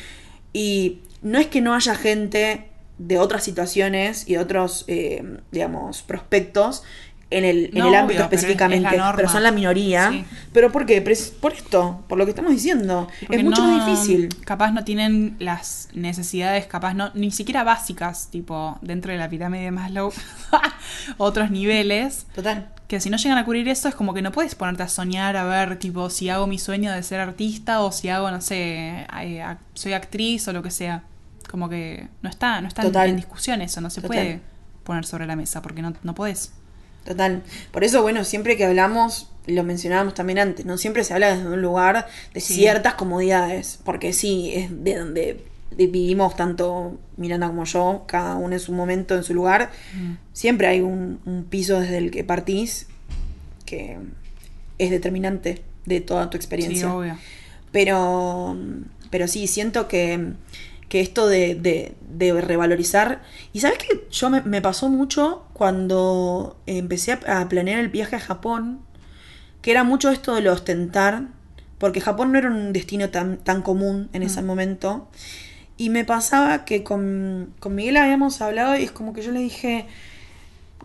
[0.53, 2.67] Y no es que no haya gente
[2.97, 5.21] de otras situaciones y otros, eh,
[5.51, 6.83] digamos, prospectos
[7.38, 10.09] en el, en el ámbito obvio, pero es- específicamente, es pero son la minoría.
[10.11, 10.25] Sí.
[10.53, 11.01] ¿Pero por qué?
[11.01, 13.07] Por esto, por lo que estamos diciendo.
[13.21, 14.29] Porque es mucho no- más difícil.
[14.45, 19.63] Capaz no tienen las necesidades, capaz no, ni siquiera básicas, tipo dentro de la pirámide
[19.65, 20.11] de Maslow,
[21.17, 22.25] otros niveles.
[22.36, 22.69] Total.
[22.88, 25.36] Que si no llegan a cubrir eso, es como que no puedes ponerte a soñar
[25.38, 29.07] a ver, tipo, si hago mi sueño de ser artista o si hago, no sé,
[29.21, 31.03] eh, soy actriz o lo que sea.
[31.49, 34.07] Como que no está, no está en- discusión eso, no se Total.
[34.17, 34.41] puede
[34.83, 36.53] poner sobre la mesa porque no, no podés.
[37.06, 37.43] Total.
[37.72, 40.78] Por eso, bueno, siempre que hablamos, lo mencionábamos también antes, ¿no?
[40.78, 42.56] Siempre se habla desde un lugar de Sí.
[42.56, 43.80] ciertas comodidades.
[43.86, 45.45] Porque sí, es de donde
[45.78, 49.72] vivimos tanto Miranda como yo, cada uno en su momento, en su lugar.
[49.93, 50.14] Mm.
[50.34, 52.88] Siempre hay un, un piso desde el que partís
[53.66, 53.97] que
[54.78, 56.93] es determinante de toda tu Sí, experiencia.
[56.93, 57.18] obvio.
[57.72, 58.58] Pero,
[59.12, 60.34] pero sí, siento que,
[60.89, 63.22] que esto de, de- de revalorizar.
[63.53, 68.20] Y sabes que yo me, me pasó mucho cuando empecé a, planear el viaje a
[68.20, 68.82] Japón,
[69.62, 71.28] que era mucho esto de lo ostentar,
[71.78, 74.45] porque Japón no era un destino tan, tan común en ese Mm.
[74.45, 75.08] momento.
[75.78, 79.39] Y me pasaba que con, con Miguel habíamos hablado y es como que yo le
[79.39, 79.86] dije,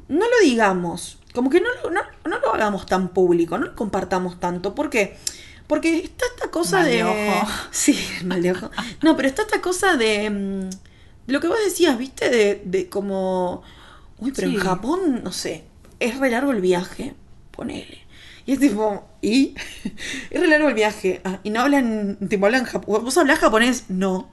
[0.06, 3.74] no lo digamos, como que no, lo- no, no lo hagamos tan público, no lo
[3.74, 4.76] compartamos tanto.
[4.76, 5.16] ¿Por qué?
[5.66, 6.96] Porque está esta cosa Mal de...
[6.98, 7.48] de ojo.
[7.72, 8.70] Sí, mal de ojo.
[9.02, 10.30] No, pero está esta cosa de...
[10.30, 10.70] mm,
[11.26, 12.30] de lo que vos decías, ¿viste?
[12.30, 13.62] De, de como...
[14.20, 14.54] Uy, pero Sí.
[14.56, 15.64] en Japón, no sé,
[15.98, 17.14] es re largo el viaje,
[17.50, 17.98] ponele.
[18.46, 19.54] Y es tipo, ¿y?
[20.30, 21.20] es re largo el viaje.
[21.24, 23.02] Ah, y no hablan, tipo, hablan japonés.
[23.04, 23.84] ¿Vos hablás japonés?
[23.88, 24.30] No.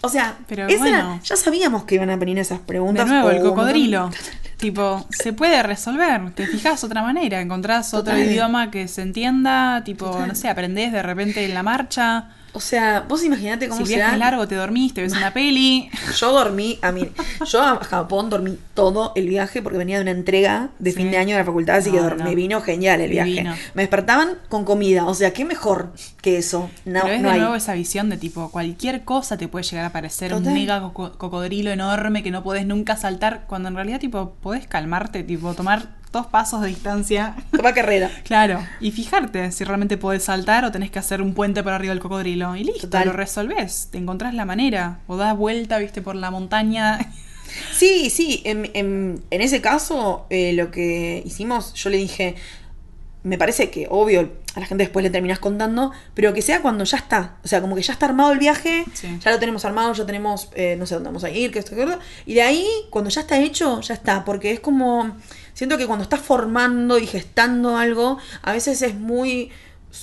[0.00, 1.20] O sea, Pero esa era- bueno.
[1.22, 3.06] ya sabíamos que iban a venir esas De preguntas.
[3.08, 4.10] nuevo, el cocodrilo.
[4.58, 6.32] tipo, se puede resolver.
[6.34, 10.28] Te fijas otra manera, encontrás otro idioma que se entienda, tipo, Total.
[10.28, 12.30] no sé, aprendés de repente en la marcha.
[12.54, 14.12] O sea, vos imaginate Si cómo viaje será.
[14.14, 15.90] es largo, te dormís, te ves una peli.
[16.18, 17.06] Yo dormí, a mí,
[17.46, 20.96] yo a Japón dormí todo el viaje porque venía de una entrega de Sí.
[20.96, 23.30] fin de año de la facultad, así que No, me vino genial el viaje.
[23.30, 23.54] Divino.
[23.74, 25.92] Me despertaban con comida, o sea, qué mejor
[26.22, 26.70] que eso.
[26.84, 27.40] No, Pero es no de hay.
[27.40, 30.46] nuevo esa visión de tipo, cualquier cosa te puede llegar a parecer Total.
[30.48, 34.66] un mega coco- cocodrilo enorme que no podés nunca saltar, cuando en realidad, tipo, podés
[34.66, 37.34] calmarte, tipo, tomar dos pasos de distancia.
[37.54, 38.10] Toma carrera.
[38.24, 41.92] Claro, y fijarte si realmente podés saltar o tenés que hacer un puente por arriba
[41.94, 42.54] del cocodrilo.
[42.56, 43.06] Y listo, Total.
[43.06, 45.00] lo resolvés, te encontrás la manera.
[45.06, 46.98] O das vuelta, viste, por la montaña.
[47.72, 52.34] Sí, sí, en, en- en ese caso eh, lo que hicimos, yo le dije,
[53.22, 56.84] me parece que obvio a la gente después le terminás contando, pero que sea cuando
[56.84, 59.08] ya está, o sea, como que ya está armado el viaje, Sí.
[59.24, 61.74] ya lo tenemos armado, ya tenemos, eh, no sé dónde vamos a ir, que esto,
[61.74, 65.16] que otro, y de ahí, cuando ya está hecho, ya está, porque es como,
[65.58, 69.50] siento que cuando estás formando y gestando algo, a veces es muy,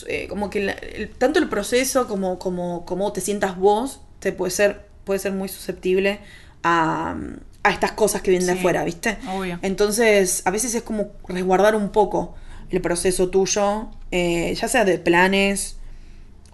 [0.08, 4.34] eh, como que la- el- tanto el proceso como, como, como te sientas vos, te
[4.34, 6.20] puede ser, puede ser muy susceptible
[6.64, 7.16] a,
[7.64, 9.18] a estas cosas que vienen de afuera, ¿viste?
[9.34, 9.58] obvio.
[9.62, 12.36] Entonces, a veces es como resguardar un poco
[12.70, 15.78] el proceso tuyo, eh, ya sea de planes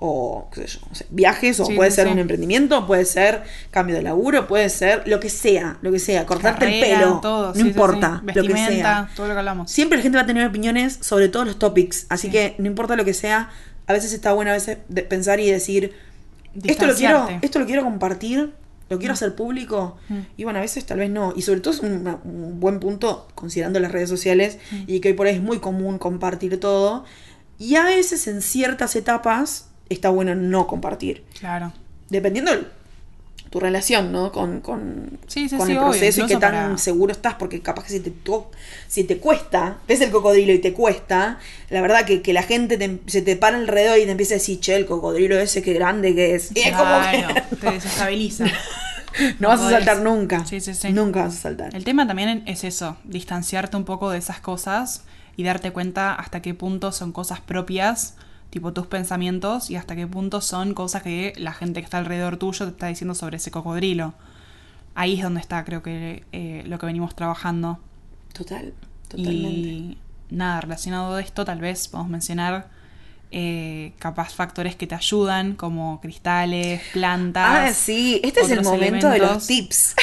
[0.04, 3.44] o qué sé yo, no sé, viajes, o Sí, puede ser un emprendimiento, puede ser
[3.70, 7.50] cambio de laburo, puede ser lo que sea, lo que sea, cortarte el pelo, todo,
[7.50, 8.34] no sí, importa, sí.
[8.34, 9.10] lo que sea.
[9.16, 9.70] todo lo que hablamos.
[9.72, 12.32] Siempre la gente va a tener opiniones sobre todos los topics, así Sí.
[12.34, 13.52] que no importa lo que sea,
[13.86, 15.94] a veces está bueno a veces de- pensar y decir,
[16.64, 18.54] esto lo quiero, esto lo quiero compartir
[18.90, 19.96] ¿Lo quiero hacer público?
[20.10, 20.18] Mm.
[20.36, 21.32] Y bueno, a veces tal vez no.
[21.34, 24.84] Y sobre todo es un, un buen punto considerando las redes sociales Mm.
[24.86, 27.06] y que hoy por ahí es muy común compartir todo.
[27.58, 31.24] Y a veces en ciertas etapas está bueno no compartir.
[31.40, 31.74] Claro.
[32.10, 32.66] Dependiendo de
[33.50, 34.32] tu relación, ¿no?
[34.32, 37.36] Con, con, Sí, sí, con sí, el obvio, proceso y qué tan para- seguro estás,
[37.36, 38.14] porque capaz que si te,
[38.88, 41.38] si te cuesta, ves el cocodrilo y te cuesta,
[41.70, 44.38] la verdad que, que la gente te- se te para alrededor y te empieza a
[44.38, 46.52] decir, che, el cocodrilo ese, qué grande que es.
[46.56, 46.94] Y es como
[47.50, 48.46] que te desestabiliza.
[49.40, 50.46] no vas a saltar nunca.
[50.46, 50.94] Sí, sí, sí.
[50.94, 51.76] Nunca vas a saltar.
[51.76, 55.04] El tema también es eso, distanciarte un poco de esas cosas
[55.36, 58.16] y darte cuenta hasta qué punto son cosas propias,
[58.52, 62.38] tipo tus pensamientos, y hasta qué punto son cosas que la gente que está alrededor
[62.38, 64.14] tuyo te está diciendo sobre ese cocodrilo.
[64.94, 67.80] Ahí es donde está, creo que, eh, lo que venimos trabajando.
[68.34, 68.74] Total,
[69.08, 69.50] totalmente.
[69.50, 69.98] Y
[70.30, 72.68] nada, relacionado a esto, tal vez podemos mencionar
[73.32, 77.72] eh, capaz factores que te ayudan, como cristales, plantas.
[77.72, 79.96] Ah, sí, este es el momento de los tips.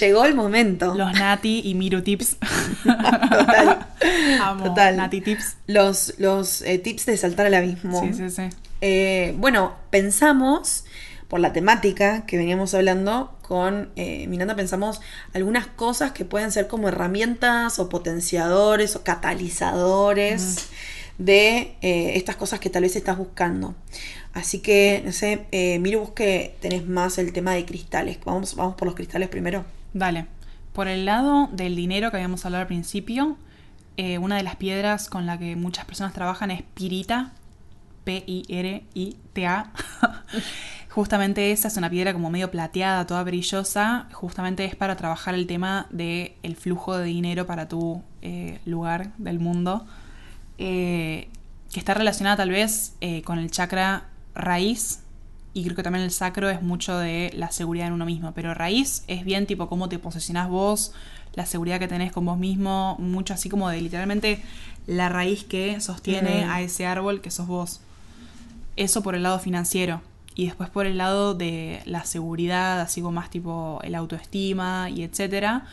[0.00, 0.94] Llegó el momento.
[0.94, 2.36] Los Nati y Miru Tips.
[2.84, 3.86] Total.
[4.40, 4.96] Amo Total.
[4.96, 5.56] Nati Tips.
[5.66, 8.00] Los, los eh, tips de saltar al abismo.
[8.00, 8.48] Sí, sí, sí.
[8.80, 10.84] Eh, bueno, pensamos,
[11.28, 15.00] por la temática que veníamos hablando, con eh, Miranda pensamos
[15.32, 20.68] algunas cosas que pueden ser como herramientas o potenciadores o catalizadores
[21.18, 23.74] de eh, estas cosas que tal vez estás buscando.
[24.32, 28.18] Así que, no sé, eh, Miru, vos que tenés más el tema de cristales.
[28.24, 29.64] Vamos, vamos por los cristales primero.
[29.94, 30.26] Dale.
[30.72, 33.38] Por el lado del dinero que habíamos hablado al principio,
[33.96, 37.32] eh, una de las piedras con la que muchas personas trabajan es pirita.
[38.04, 39.72] P-I-R-I-T-A.
[40.96, 44.08] justamente esa es una piedra como medio plateada, toda brillosa.
[44.12, 49.12] Justamente es para trabajar el tema del el flujo de dinero para tu eh, lugar
[49.18, 49.86] del mundo.
[50.58, 51.28] Eh,
[51.72, 54.04] que está relacionada tal vez eh, con el chakra
[54.34, 55.00] raíz.
[55.52, 58.32] Y creo que también el sacro es mucho de la seguridad en uno mismo.
[58.32, 60.92] Pero raíz es bien tipo cómo te posicionás vos,
[61.34, 64.42] la seguridad que tenés con vos mismo, mucho así como de literalmente
[64.86, 66.50] la raíz que sostiene Mm.
[66.50, 67.80] a ese árbol que sos vos.
[68.76, 70.02] Eso por el lado financiero.
[70.34, 75.02] Y después por el lado de la seguridad, así como más tipo el autoestima y
[75.02, 75.64] etcétera.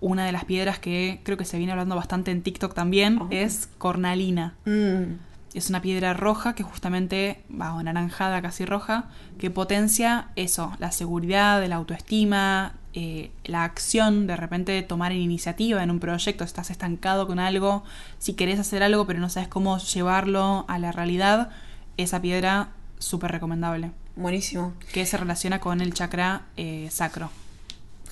[0.00, 3.28] Una de las piedras que creo que se viene hablando bastante en TikTok también Oh.
[3.30, 4.54] es cornalina.
[4.66, 5.18] Mm,
[5.54, 10.92] Es una piedra roja que justamente, va, o anaranjada, casi roja, que potencia eso, la
[10.92, 17.26] seguridad, la autoestima, eh, la acción, de repente tomar iniciativa en un proyecto, estás estancado
[17.26, 17.84] con algo,
[18.18, 21.48] si querés hacer algo pero no sabes cómo llevarlo a la realidad,
[21.96, 22.68] esa piedra
[22.98, 24.74] súper recomendable, buenísimo.
[24.92, 27.30] que se relaciona con el chakra eh, sacro.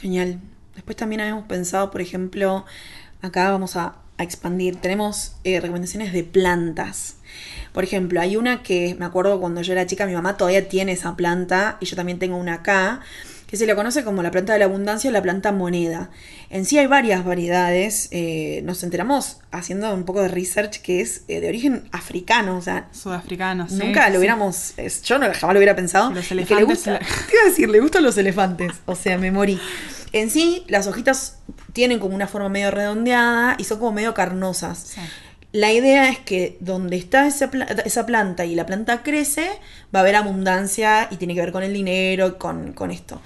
[0.01, 0.41] Genial.
[0.75, 2.64] Después también habíamos pensado, por ejemplo,
[3.22, 4.77] acá vamos a, a expandir.
[4.77, 7.16] Tenemos eh, recomendaciones de plantas.
[7.72, 10.93] Por ejemplo, hay una que me acuerdo cuando yo era chica, mi mamá todavía tiene
[10.93, 13.01] esa planta y yo también tengo una acá,
[13.49, 16.11] que se le conoce como la planta de la abundancia o la planta moneda.
[16.51, 18.09] En sí hay varias variedades.
[18.12, 22.62] eh, nos enteramos haciendo un poco de research que es eh, de origen africano, o
[22.62, 24.75] sea, Sudafricano, sí, Nunca lo hubiéramos.
[25.05, 26.11] yo no, jamás lo hubiera pensado.
[26.11, 26.99] Los que le elefantes gusta, la-
[27.29, 28.72] Te iba a decir, le gustan los elefantes.
[28.87, 29.61] O sea, me morí.
[30.15, 31.39] En sí, las hojitas
[31.75, 34.79] tienen como una forma medio redondeada y son como medio carnosas.
[34.95, 35.01] Sí.
[35.53, 39.49] La idea es que donde está esa, pla- esa planta y la planta crece,
[39.95, 43.21] va a haber abundancia y tiene que ver con el dinero, con, con esto.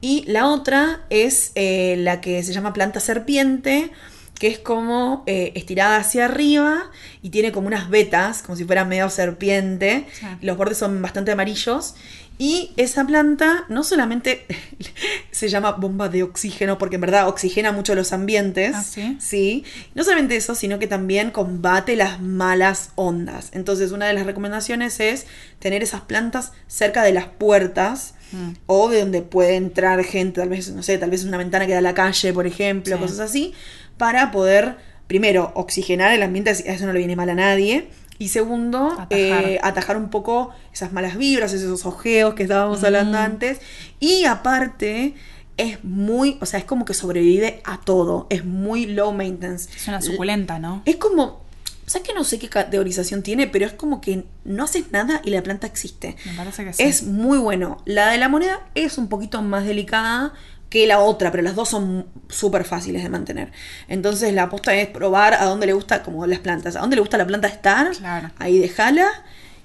[0.00, 3.90] Y la otra es eh, la que se llama planta serpiente,
[4.38, 6.90] que es como eh, estirada hacia arriba
[7.22, 10.06] y tiene como unas vetas, como si fuera medio serpiente.
[10.18, 10.26] Sí.
[10.40, 11.94] Los bordes son bastante amarillos.
[12.42, 14.46] Y esa planta no solamente
[15.30, 18.72] se llama bomba de oxígeno, porque en verdad oxigena mucho los ambientes.
[18.74, 19.18] ¿Ah, sí?
[19.20, 19.64] Sí.
[19.94, 23.50] No solamente eso, sino que también combate las malas ondas.
[23.52, 25.26] Entonces, una de las recomendaciones es
[25.58, 28.52] tener esas plantas cerca de las puertas Mm.
[28.66, 31.72] o de donde puede entrar gente, tal vez, no sé, tal vez una ventana que
[31.72, 33.02] da a la calle, por ejemplo, Sí.
[33.02, 33.54] cosas así,
[33.98, 34.76] para poder,
[35.08, 37.88] primero, oxigenar el ambiente, eso no le viene mal a nadie.
[38.20, 39.08] Y segundo, Atajar.
[39.44, 43.22] eh, atajar un poco esas malas vibras, esos ojeos que estábamos hablando Mm.
[43.22, 43.60] antes.
[43.98, 45.14] Y aparte,
[45.56, 48.26] es muy, o sea, es como que sobrevive a todo.
[48.30, 49.70] Es muy low maintenance.
[49.74, 50.82] Es una suculenta, ¿no?
[50.84, 51.40] Es como,
[51.86, 53.46] ¿sabes que no sé qué categorización tiene?
[53.46, 56.14] Pero es como que no haces nada y la planta existe.
[56.26, 56.82] Me parece que sí.
[56.82, 57.78] Es muy bueno.
[57.86, 60.34] La de la moneda es un poquito más delicada
[60.70, 63.52] que la otra, pero las dos son súper fáciles de mantener.
[63.88, 67.00] Entonces la aposta es probar a dónde le gusta, como las plantas, a dónde le
[67.00, 68.30] gusta la planta estar, Claro.
[68.38, 69.08] ahí déjala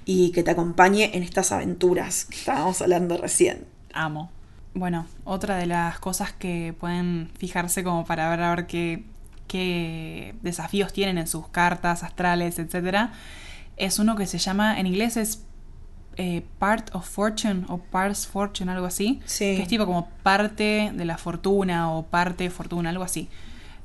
[0.04, 3.64] y que te acompañe en estas aventuras que estábamos hablando recién.
[3.94, 4.30] Amo.
[4.74, 9.04] Bueno, otra de las cosas que pueden fijarse como para ver a ver qué,
[9.48, 13.12] qué desafíos tienen en sus cartas astrales, etcétera,
[13.76, 15.42] es uno que se llama, en inglés es
[16.16, 19.20] eh, Part of Fortune o Parts Fortune, algo así.
[19.24, 19.56] Sí.
[19.56, 23.28] Que es tipo como parte de la fortuna o parte fortuna, algo así.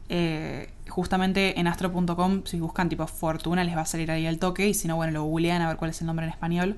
[0.10, 4.68] Eh, justamente en astro.com, si buscan tipo fortuna, les va a salir ahí el toque.
[4.68, 6.78] Y si no, bueno, lo googlean a ver cuál es el nombre en español.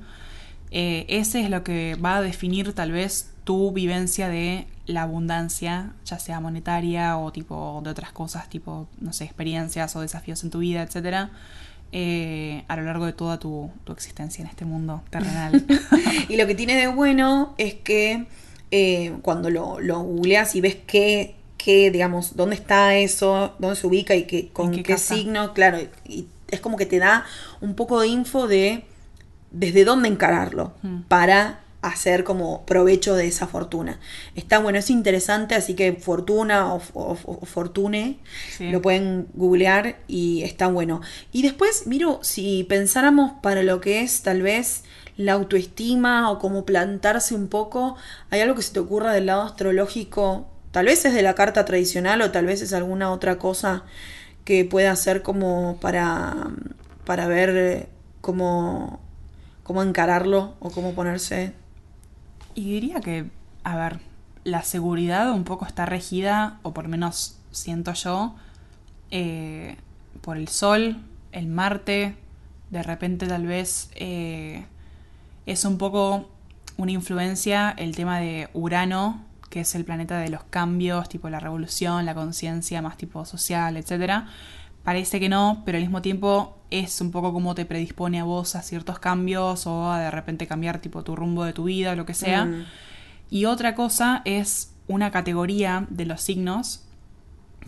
[0.71, 5.93] Eh, ese es lo que va a definir tal vez tu vivencia de la abundancia,
[6.05, 10.49] ya sea monetaria o tipo de otras cosas, tipo, no sé, experiencias o desafíos en
[10.49, 11.29] tu vida, etcétera,
[11.95, 15.63] eh, a lo largo de toda tu, tu existencia en este mundo terrenal.
[16.27, 18.25] Y lo que tiene de bueno es que
[18.71, 23.85] eh, cuando lo, lo googleas y ves qué, qué, digamos, dónde está eso, dónde se
[23.85, 25.77] ubica y qué, con ¿En qué, signo, claro,
[26.07, 27.25] y es como que te da
[27.61, 28.85] un poco de info de
[29.51, 31.01] desde dónde encararlo Mm.
[31.07, 33.99] para hacer como provecho de esa fortuna.
[34.36, 38.19] Está bueno, es interesante, así que fortuna o, o- o fortune
[38.57, 38.69] Sí.
[38.71, 41.01] lo pueden googlear y está bueno.
[41.31, 44.84] Y después, miro, si pensáramos para lo que es tal vez
[45.17, 47.95] la autoestima o como plantarse un poco,
[48.31, 50.47] ¿hay algo que se te ocurra del lado astrológico?
[50.71, 53.84] Tal vez es de la carta tradicional o tal vez es alguna otra cosa
[54.45, 56.47] que pueda ser como para,
[57.05, 57.88] para ver eh,
[58.21, 58.99] cómo,
[59.63, 61.53] cómo encararlo o cómo ponerse.
[62.55, 63.25] Y diría que,
[63.63, 63.99] a ver,
[64.43, 68.35] la seguridad un poco está regida, o por menos siento yo,
[69.11, 69.77] eh,
[70.21, 70.97] por el Sol,
[71.31, 72.15] el Marte,
[72.69, 74.65] de repente tal vez eh,
[75.45, 76.29] es un poco
[76.77, 81.39] una influencia el tema de Urano, que es el planeta de los cambios, tipo la
[81.39, 84.27] revolución, la conciencia más tipo social, etcétera.
[84.83, 88.55] Parece que no, pero al mismo tiempo es un poco como te predispone a vos
[88.55, 91.95] a ciertos cambios o a de repente cambiar tipo tu rumbo de tu vida o
[91.95, 92.45] lo que sea.
[92.45, 92.65] Mm.
[93.30, 96.84] Y otra cosa es una categoría de los signos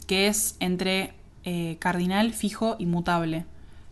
[0.07, 3.45] que es entre eh, cardinal, fijo y mutable.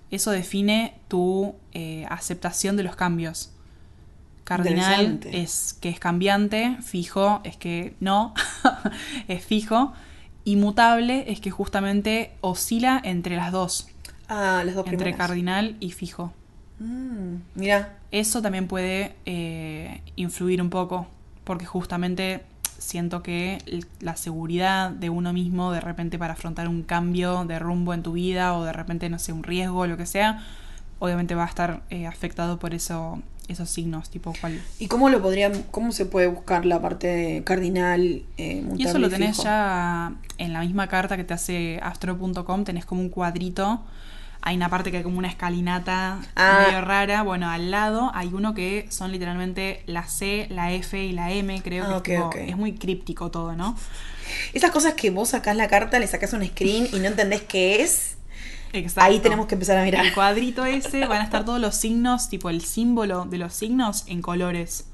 [0.10, 3.52] Eso define tu eh, aceptación de los cambios.
[4.44, 8.34] Cardinal es que es cambiante, fijo es que no,
[9.28, 9.94] es fijo,
[10.44, 13.88] y mutable es que justamente oscila entre las dos,
[14.36, 15.18] Ah, dos entre primeras.
[15.18, 16.34] cardinal y fijo.
[16.80, 21.08] Mm, mira, Eso también puede eh, influir un poco,
[21.44, 22.42] porque justamente
[22.80, 23.60] siento que
[24.02, 28.14] la seguridad de uno mismo de repente para afrontar un cambio de rumbo en tu
[28.14, 30.44] vida o de repente, no sé, un riesgo o lo que sea,
[31.00, 34.60] obviamente va a estar eh, afectado por eso, esos signos, tipo cuál.
[34.80, 38.98] ¿Y cómo lo podrían, cómo se puede buscar la parte de cardinal eh, Y eso
[38.98, 39.44] lo tenés fijo?
[39.44, 43.82] ya en la misma carta que te hace astro.com, tenés como un cuadrito.
[44.46, 46.66] Hay una parte que hay como una escalinata Ah.
[46.68, 47.24] medio rara.
[47.24, 51.62] Bueno, al lado hay uno que son literalmente la C, la F y la M,
[51.64, 52.50] creo Ah, que ok, es, tipo- ok.
[52.50, 53.78] es muy críptico todo, ¿no?
[54.54, 57.82] Esas cosas que vos sacás la carta, le sacás un screen y no entendés qué
[57.84, 58.18] es,
[58.74, 59.10] Exacto.
[59.10, 60.06] ahí tenemos que empezar a mirar.
[60.06, 64.04] El cuadrito ese van a estar todos los signos, tipo el símbolo de los signos
[64.08, 64.88] en colores.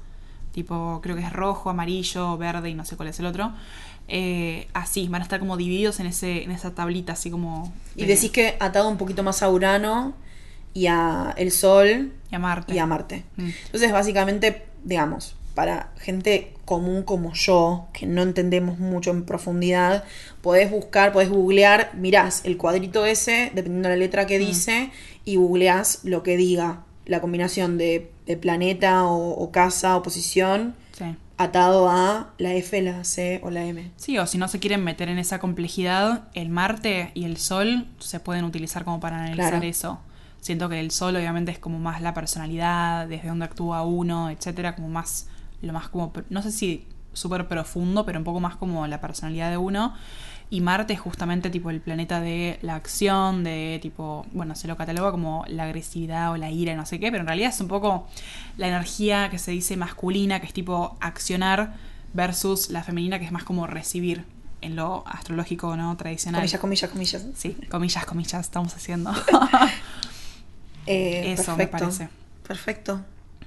[0.52, 3.52] Tipo, creo que es rojo, amarillo, verde y no sé cuál es el otro.
[4.12, 7.72] Eh, así, van a estar como divididos en ese en esa tablita, así como.
[7.94, 10.14] Y de- decís que atado un poquito más a Urano
[10.74, 12.74] y a el Sol Y a Marte.
[12.74, 13.24] y a Marte.
[13.36, 13.50] Mm.
[13.66, 20.04] Entonces, básicamente, digamos, para gente común como yo, que no entendemos mucho en profundidad,
[20.42, 24.26] podés buscar, podés googlear, mirás el cuadrito ese, dependiendo de la letra Mm.
[24.26, 24.90] que dice,
[25.24, 30.74] y googleás lo que diga, la combinación de, de planeta o, o casa o posición,
[30.96, 31.04] Sí.
[31.42, 33.90] Atado a la F, la C o la M.
[33.96, 37.86] Sí, o si no se quieren meter en esa complejidad, el Marte y el Sol
[37.98, 39.64] se pueden utilizar como para analizar Claro.
[39.66, 40.00] eso.
[40.40, 44.74] Siento que el Sol obviamente es como más la personalidad, desde dónde actúa uno, etcétera,
[44.74, 45.28] como más,
[45.62, 49.50] lo más como, no sé si súper profundo, pero un poco más como la personalidad
[49.50, 49.94] de uno.
[50.52, 54.76] Y Marte es justamente tipo el planeta de la acción, de tipo, bueno, se lo
[54.76, 57.68] cataloga como la agresividad o la ira no sé qué, pero en realidad es un
[57.68, 58.08] poco
[58.56, 61.74] la energía que se dice masculina, que es tipo accionar,
[62.12, 64.24] versus la femenina, que es más como recibir
[64.60, 66.40] en lo astrológico no tradicional.
[66.40, 67.26] Comillas, comillas, comillas.
[67.36, 69.12] Sí, comillas, comillas, estamos haciendo.
[70.86, 71.78] Eh, Eso me perfecto.
[71.78, 72.08] parece.
[72.46, 73.04] Perfecto.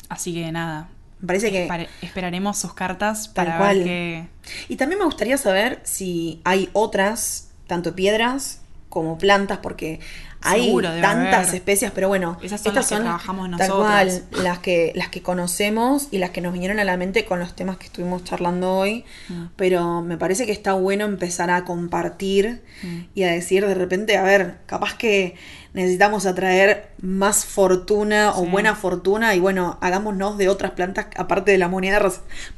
[0.08, 0.88] Así que nada,
[1.24, 1.64] Me parece que...
[1.68, 3.78] espare- esperaremos sus cartas para cual.
[3.78, 4.28] ver qué...
[4.68, 10.02] Y también me gustaría saber si hay otras, tanto piedras como plantas, porque
[10.44, 11.56] hay Seguro, tantas haber.
[11.56, 14.22] especias, pero bueno, Esas son estas las que son trabajamos tal nosotras.
[14.32, 17.40] cual las que las que conocemos y las que nos vinieron a la mente con
[17.40, 19.46] los temas que estuvimos charlando hoy, Mm.
[19.56, 23.00] pero me parece que está bueno empezar a compartir Mm.
[23.16, 25.36] y a decir de repente, a ver, capaz que
[25.74, 31.58] necesitamos atraer más fortuna o buena fortuna y bueno, hagámonos de otras plantas aparte de
[31.58, 32.00] la moneda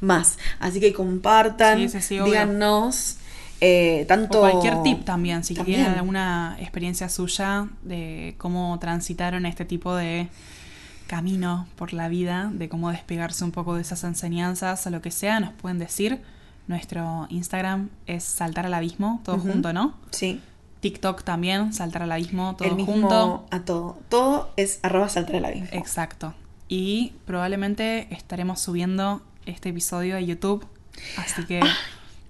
[0.00, 0.38] más.
[0.60, 3.16] Así que compartan, Sí, sí, díganos
[3.60, 4.38] eh, tanto...
[4.38, 5.80] O cualquier tip también, si También.
[5.82, 10.28] tienen alguna experiencia suya de cómo transitaron este tipo de
[11.06, 15.10] camino por la vida, de cómo despegarse un poco de esas enseñanzas o lo que
[15.10, 16.20] sea, nos pueden decir.
[16.66, 19.52] Nuestro Instagram es saltar al abismo, todo Ujú.
[19.52, 19.94] junto, ¿no?
[20.10, 20.40] Sí.
[20.80, 23.46] TikTok también, saltar al abismo, todo el mismo junto.
[23.50, 23.98] a todo.
[24.08, 25.68] Todo es arroba saltar al abismo.
[25.72, 26.34] Exacto.
[26.68, 30.66] Y probablemente estaremos subiendo este episodio a YouTube.
[31.18, 31.60] Así que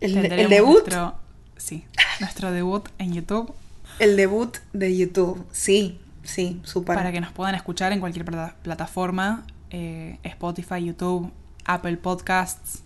[0.00, 0.74] el, debut.
[0.80, 1.14] Nuestro,
[1.56, 1.84] sí,
[2.20, 3.52] nuestro debut en YouTube
[3.98, 5.44] El debut de YouTube.
[5.52, 6.96] Sí, sí, súper.
[6.96, 9.46] para que nos puedan escuchar en cualquier plata- plataforma.
[9.70, 11.30] eh, Spotify, YouTube,
[11.64, 12.82] Apple Podcasts.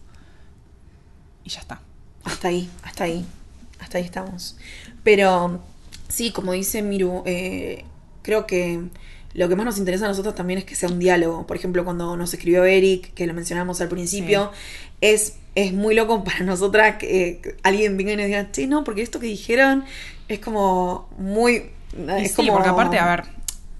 [1.44, 1.80] Y ya está.
[2.24, 3.24] Hasta ahí, hasta ahí.
[3.80, 4.56] Hasta ahí estamos.
[5.02, 5.60] Pero
[6.08, 7.84] sí, como dice Miru, eh,
[8.22, 8.80] creo que
[9.34, 11.46] lo que más nos interesa a nosotros también es que sea un diálogo.
[11.46, 14.50] Por ejemplo, cuando nos escribió Eric, que lo mencionamos al principio,
[15.00, 18.84] es, es muy loco para nosotras que eh, alguien venga y nos diga, sí, no,
[18.84, 19.84] porque esto que dijeron
[20.28, 21.70] es como muy...
[22.08, 22.54] Es sí, como...
[22.54, 23.24] porque aparte, a ver,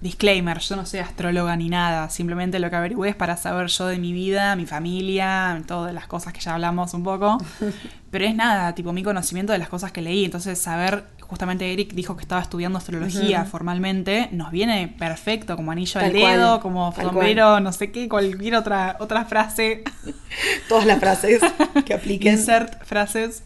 [0.01, 3.85] disclaimer, yo no soy astróloga ni nada, simplemente lo que averigüé es para saber yo
[3.85, 7.37] de mi vida, mi familia, todas las cosas que ya hablamos un poco,
[8.11, 11.93] pero es nada, tipo mi conocimiento de las cosas que leí, entonces saber, justamente Eric
[11.93, 16.91] dijo que estaba estudiando astrología formalmente, nos viene perfecto, como anillo al cual, dedo, como
[16.93, 19.83] tal sombrero, no sé qué, cualquier otra, otra frase,
[20.67, 21.41] Todas las frases
[21.85, 22.33] que apliquen.
[22.33, 23.43] insert frases,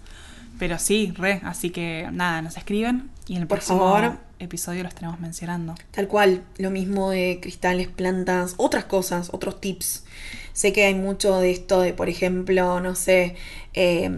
[0.57, 4.17] pero sí, re, así que nada, nos escriben y en el Por próximo favor.
[4.39, 5.75] episodio lo estaremos mencionando.
[5.91, 10.04] Tal cual, lo mismo de cristales, plantas, otras cosas, otros tips.
[10.53, 13.35] Sé que hay mucho de esto de, por ejemplo, no sé,
[13.73, 14.09] eh,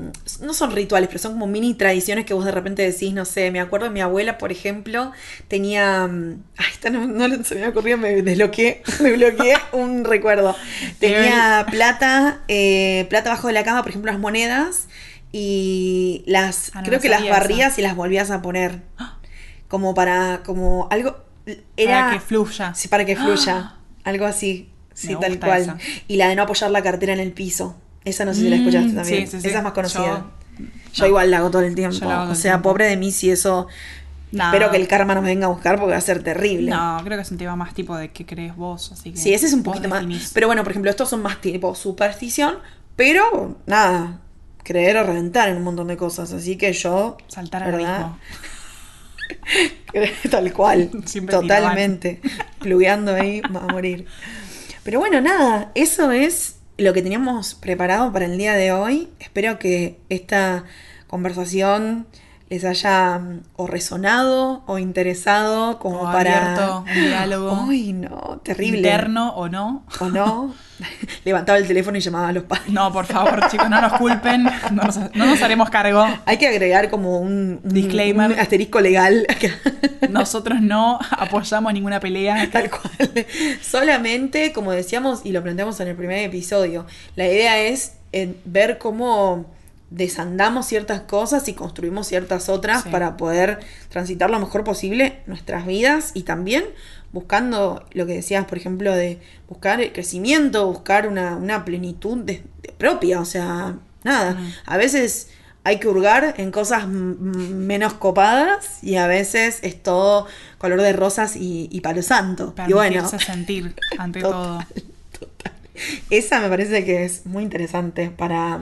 [0.41, 3.49] no son rituales, pero son como mini tradiciones que vos de repente decís, no sé,
[3.49, 5.11] me acuerdo de mi abuela, por ejemplo,
[5.47, 6.05] tenía...
[6.07, 10.55] mm, Ay, esta no, no se me ocurrió, me desbloqueé, me bloqueé un recuerdo.
[10.99, 14.87] Tenía plata, eh, plata bajo de la cama, por ejemplo, las monedas,
[15.31, 18.81] y las, Ah, no creo que las barrías y las volvías a poner.
[19.67, 21.17] Como para, como algo...
[21.75, 22.73] Era, Para que fluya.
[22.73, 23.75] Sí, para que fluya.
[24.05, 24.69] Algo así.
[24.97, 25.61] Sí, Me tal cual.
[25.61, 25.77] esa.
[26.07, 27.75] Y la de no apoyar la cartera en el piso.
[28.03, 29.27] Esa no sé si la escuchaste Mm, también.
[29.27, 29.47] sí, sí, sí.
[29.47, 30.25] Esa es más conocida.
[30.57, 31.07] Yo- Yo, no.
[31.07, 31.99] igual la hago todo el tiempo.
[31.99, 32.69] Todo o sea, tiempo.
[32.69, 33.67] pobre de mí si eso.
[34.31, 34.45] No.
[34.45, 36.71] Espero que el karma nos venga a buscar porque va a ser terrible.
[36.71, 39.17] No, creo que es un tema más tipo de qué crees vos, así que...
[39.17, 39.99] Sí, ese es un poquito más.
[40.01, 40.31] definís.
[40.33, 42.55] Pero bueno, por ejemplo, estos son más tipo superstición,
[42.97, 44.19] pero nada,
[44.63, 46.33] creer o reventar en un montón de cosas.
[46.33, 47.17] Así que yo.
[47.27, 48.17] Saltar al abismo.
[50.31, 50.89] Tal cual.
[51.05, 52.19] Siempre totalmente.
[52.59, 54.05] Plugueando ahí, va a morir.
[54.87, 59.09] Pero bueno, nada, eso es lo que teníamos preparado para el día de hoy.
[59.19, 60.63] Espero que esta
[61.07, 62.07] conversación
[62.49, 68.39] les haya mm, o resonado o interesado como O para abierto un diálogo Ay, no,
[68.43, 68.77] terrible.
[68.77, 69.83] interno o no.
[69.99, 70.53] ¿O no?
[71.25, 72.69] Levantaba el teléfono y llamaba a los padres.
[72.69, 76.05] No, por favor, chicos, no nos culpen, no nos, no nos haremos cargo.
[76.25, 78.31] Hay que agregar como un, un- Disclaimer.
[78.31, 79.25] un asterisco legal.
[80.09, 82.47] Nosotros no apoyamos ninguna pelea.
[82.51, 83.25] Tal cual.
[83.61, 88.77] Solamente, como decíamos y lo planteamos en el primer episodio, la idea es eh, ver
[88.77, 89.45] cómo
[89.89, 92.89] desandamos ciertas cosas y construimos ciertas otras Sí.
[92.89, 93.59] para poder
[93.89, 96.65] transitar lo mejor posible nuestras vidas y también
[97.13, 102.43] buscando lo que decías, por ejemplo, de buscar el crecimiento, buscar una, una plenitud de-
[102.61, 104.33] de propia, o sea, nada.
[104.33, 104.51] Mm.
[104.65, 105.29] A veces
[105.63, 110.27] hay que hurgar en cosas menos copadas y a veces es todo
[110.57, 112.53] color de rosas y, y palo santo.
[112.67, 114.65] Y bueno, sentir ante Total.
[114.67, 114.83] todo.
[116.09, 118.59] esa me parece que es muy interesante para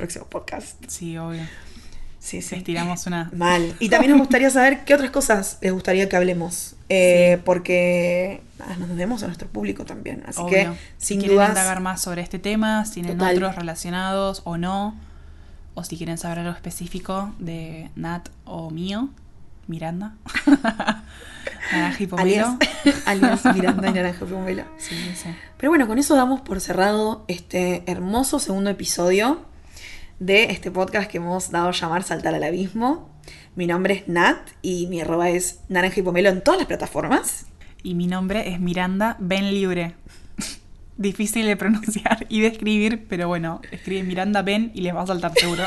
[0.00, 0.82] próximo podcast.
[0.88, 1.42] Sí, obvio.
[2.18, 2.54] Sí, sí.
[2.56, 3.30] Estiramos una...
[3.34, 3.74] Mal.
[3.80, 6.74] Y también nos gustaría saber qué otras cosas les gustaría que hablemos.
[6.88, 10.22] Eh, Porque nada, nos debemos a nuestro público también.
[10.26, 10.50] Así Obvio.
[10.50, 11.50] que, si sin quieren dudas.
[11.50, 13.36] indagar más sobre este tema, si tienen Total.
[13.36, 14.94] otros relacionados o no,
[15.74, 19.10] o si quieren saber algo específico de Nat o mío,
[19.66, 20.14] Miranda,
[21.72, 22.58] Naranja y Pomelo.
[23.06, 24.64] Alias, alias Miranda y Naranja Pomelo.
[24.78, 25.28] Sí, sí.
[25.58, 29.49] Pero bueno, con eso damos por cerrado este hermoso segundo episodio
[30.20, 33.10] de este podcast que hemos dado a llamar Saltar al Abismo.
[33.56, 37.46] Mi nombre es Nat y mi arroba es Naranja y Pomelo en todas las plataformas.
[37.82, 39.94] Y mi nombre es Miranda Ben Libre.
[40.98, 45.06] Difícil de pronunciar y de escribir, pero bueno, escribe Miranda Ben y les va a
[45.06, 45.64] saltar seguro.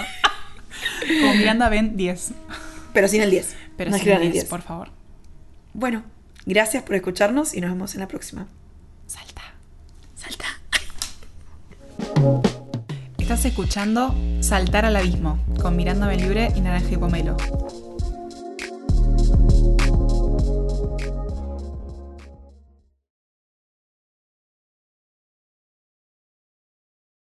[1.22, 2.34] Como Miranda Ben 10.
[2.94, 3.56] Pero sin el 10.
[3.76, 4.46] Pero no sin el 10, 10.
[4.46, 4.90] por favor.
[5.74, 6.04] Bueno,
[6.46, 8.48] gracias por escucharnos y nos vemos en la próxima.
[9.08, 9.42] Salta.
[10.16, 10.46] Salta.
[13.34, 17.36] Estás escuchando Saltar al Abismo con Miranda Ben Libre y Naranja y Pomelo.